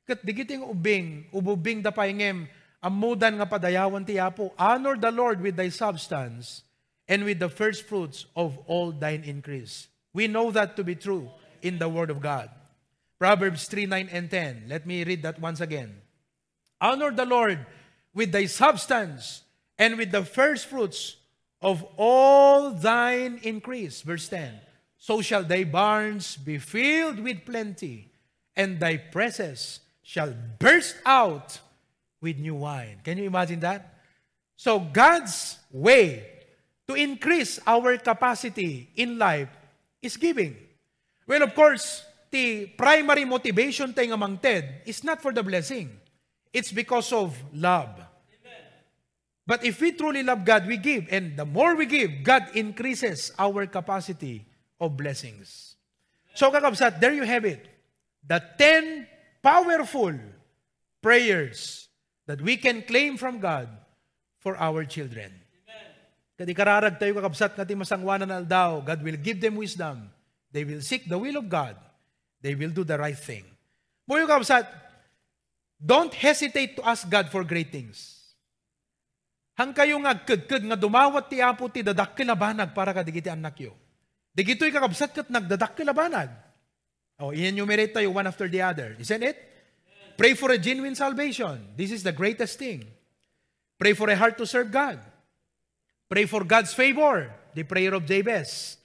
[0.06, 2.46] ket digiti ng ubing ububing da paingem
[2.82, 6.62] amudan nga padayawan ti Apo honor the Lord with thy substance
[7.10, 11.30] and with the first fruits of all thine increase We know that to be true
[11.62, 12.50] in the Word of God.
[13.18, 14.64] Proverbs 3, 9, and 10.
[14.68, 15.96] Let me read that once again.
[16.80, 17.64] Honor the Lord
[18.14, 19.42] with thy substance
[19.78, 21.16] and with the first fruits
[21.62, 24.02] of all thine increase.
[24.02, 24.60] Verse 10.
[24.98, 28.10] So shall thy barns be filled with plenty,
[28.54, 31.58] and thy presses shall burst out
[32.20, 33.00] with new wine.
[33.02, 33.98] Can you imagine that?
[34.54, 36.26] So God's way
[36.86, 39.48] to increase our capacity in life
[40.00, 40.56] is giving.
[41.26, 45.90] Well, of course, the primary motivation tayo among TED is not for the blessing.
[46.52, 48.11] It's because of love.
[49.52, 51.12] But if we truly love God, we give.
[51.12, 54.48] And the more we give, God increases our capacity
[54.80, 55.76] of blessings.
[56.32, 57.60] So, kakabsat, there you have it.
[58.24, 59.04] The 10
[59.44, 60.16] powerful
[61.04, 61.92] prayers
[62.24, 63.68] that we can claim from God
[64.40, 65.36] for our children.
[66.40, 70.08] Kadi kararag tayo kakabsat natin masangwanan na aldaw, God will give them wisdom.
[70.48, 71.76] They will seek the will of God.
[72.40, 73.44] They will do the right thing.
[74.08, 74.64] Muyo kakabsat,
[75.76, 78.21] don't hesitate to ask God for great things.
[79.52, 83.28] Hang kayo nga kagkag nga dumawat ti apo ti dadakil na banag para ka digiti
[83.28, 83.76] anak yo.
[84.32, 86.32] Digito'y kakabsat kat nagdadakil na banag.
[87.20, 88.96] Oh, enumerate tayo one after the other.
[88.96, 89.36] Isn't it?
[90.16, 91.76] Pray for a genuine salvation.
[91.76, 92.88] This is the greatest thing.
[93.76, 94.98] Pray for a heart to serve God.
[96.08, 98.76] Pray for God's favor, the prayer of Jabez.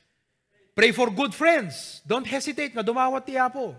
[0.75, 2.03] Pray for good friends.
[2.05, 3.75] Don't hesitate na dumawat ti Apo.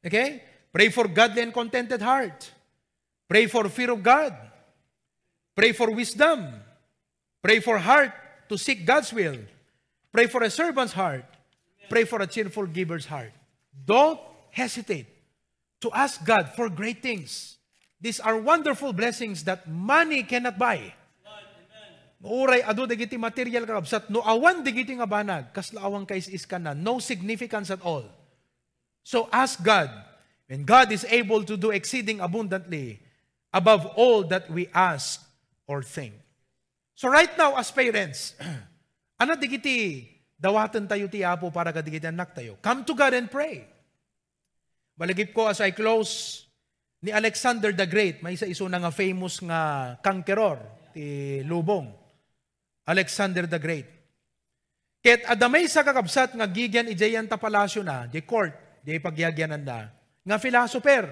[0.00, 0.42] Okay?
[0.72, 2.50] Pray for godly and contented heart.
[3.28, 4.34] Pray for fear of God.
[5.54, 6.50] Pray for wisdom.
[7.42, 8.12] Pray for heart
[8.50, 9.38] to seek God's will.
[10.10, 11.24] Pray for a servant's heart.
[11.88, 13.32] Pray for a cheerful giver's heart.
[13.70, 14.18] Don't
[14.50, 15.06] hesitate
[15.80, 17.58] to ask God for great things.
[18.00, 20.92] These are wonderful blessings that money cannot buy.
[22.24, 26.56] Uray ado dagiti material karabsat no awan dagiti nga banag kasla awang kais is ka
[26.56, 28.08] na no significance at all.
[29.04, 29.92] So ask God
[30.48, 33.00] and God is able to do exceeding abundantly
[33.52, 35.23] above all that we ask
[35.66, 36.14] or think.
[36.94, 38.38] So right now as parents,
[39.22, 40.06] ano digiti
[40.38, 42.60] dawatan tayo ti Apo para kadigiti anak tayo?
[42.60, 43.66] Come to God and pray.
[44.94, 46.46] Balagip ko as I close
[47.02, 50.62] ni Alexander the Great, may isa iso nga famous nga conqueror
[50.94, 51.90] ti Lubong.
[52.86, 53.88] Alexander the Great.
[55.04, 59.92] Ket adamay sa kakabsat nga gigyan ijayan ta palasyo na, di court, di pagyagyanan na,
[60.24, 61.04] nga philosopher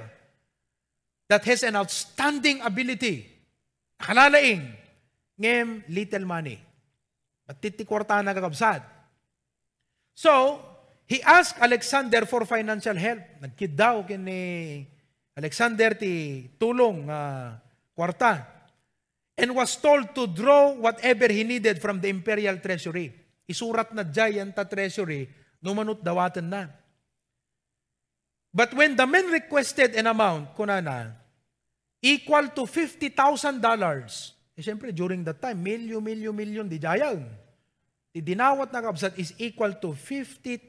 [1.29, 3.29] that has an outstanding ability,
[4.03, 4.67] kalalaing,
[5.39, 6.59] ngem little money.
[7.47, 8.83] At titikwarta na kakabsat.
[10.13, 10.61] So,
[11.07, 13.23] he asked Alexander for financial help.
[13.41, 14.83] Nagkid daw kini
[15.33, 17.57] Alexander ti tulong nga
[17.97, 18.45] kwarta
[19.39, 23.13] and was told to draw whatever he needed from the imperial treasury.
[23.49, 25.29] Isurat na giant ta treasury,
[25.65, 26.63] numanot dawatan na.
[28.53, 31.17] But when the men requested an amount, kunana,
[32.03, 33.15] equal to $50,000,
[34.59, 37.23] eh siyempre during that time, milyo, milyo, milyon, di jayan.
[38.13, 40.69] Di dinawat na kabsat is equal to $50,000.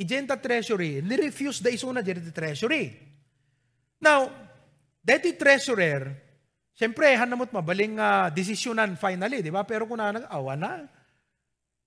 [0.00, 2.90] Ijenta treasury, ni-refuse da isuna dito treasury.
[4.02, 4.26] Now,
[4.98, 6.32] dati treasurer,
[6.72, 9.60] Siyempre, hanamot mabaling uh, desisyonan finally, di ba?
[9.62, 10.88] Pero kung na awa na,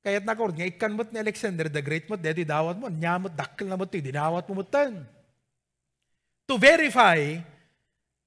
[0.06, 3.66] kaya't nakord, nga ikan mo't ni Alexander the Great mo, dedi dawat mo, nyamot, dakil
[3.66, 5.02] na mo, ti, dinawat mo mutan.
[6.46, 7.42] To verify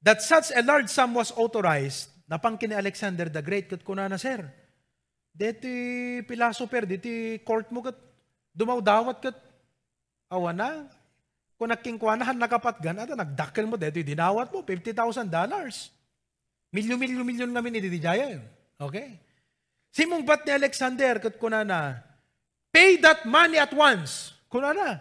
[0.03, 4.19] that such a large sum was authorized, napangkin ni Alexander the Great, kat kuna na,
[4.19, 4.43] sir,
[5.31, 7.95] deti philosopher, deti court mo, kat
[8.51, 9.39] dumaw dawat, kat
[10.35, 10.91] awa na,
[11.55, 15.31] kung nakingkwanahan nakapatgan, at nagdakil mo, deti dinawat mo, $50,000.
[16.69, 18.45] Milyon-milyon-milyon kami ni Didijayan.
[18.77, 19.16] Okay?
[19.95, 22.03] Simong bat ni Alexander, kat kuna na,
[22.75, 24.37] pay that money at once.
[24.51, 25.01] Kuna na.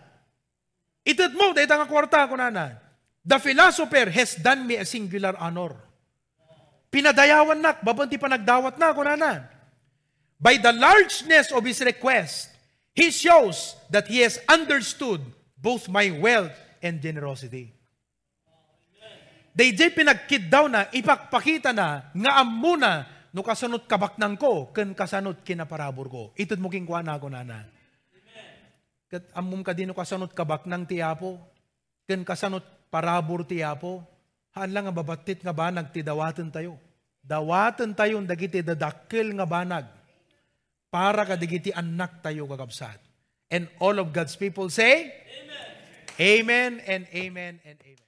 [1.07, 2.86] Itat mo, dahil nga kwarta, kuna na.
[3.27, 5.75] The philosopher has done me a singular honor.
[6.87, 9.43] Pinadayawan nak, babanti pa nagdawat na, kuna na.
[10.39, 12.47] By the largeness of his request,
[12.95, 15.19] he shows that he has understood
[15.59, 17.75] both my wealth and generosity.
[19.51, 23.03] Dayjay pinagkid daw na, ipakpakita na, nga amo na,
[23.35, 26.23] no kasanot kabaknang ko, ken kasanot kinaparabor ko.
[26.39, 27.67] Itod mo kingkuha na ako nana.
[29.11, 31.41] Kat amum ka din no kasanot kabaknang tiyapo,
[32.07, 34.03] ken kasanot parabor tiyapo,
[34.55, 36.79] haan lang nga babatit nga banag ti dawatan tayo.
[37.21, 39.85] Dawatan tayo dagiti dadakkel nga banag
[40.87, 42.97] para kadigiti anak tayo kagabsat.
[43.51, 45.11] And all of God's people say,
[46.19, 48.06] Amen, amen and amen and amen.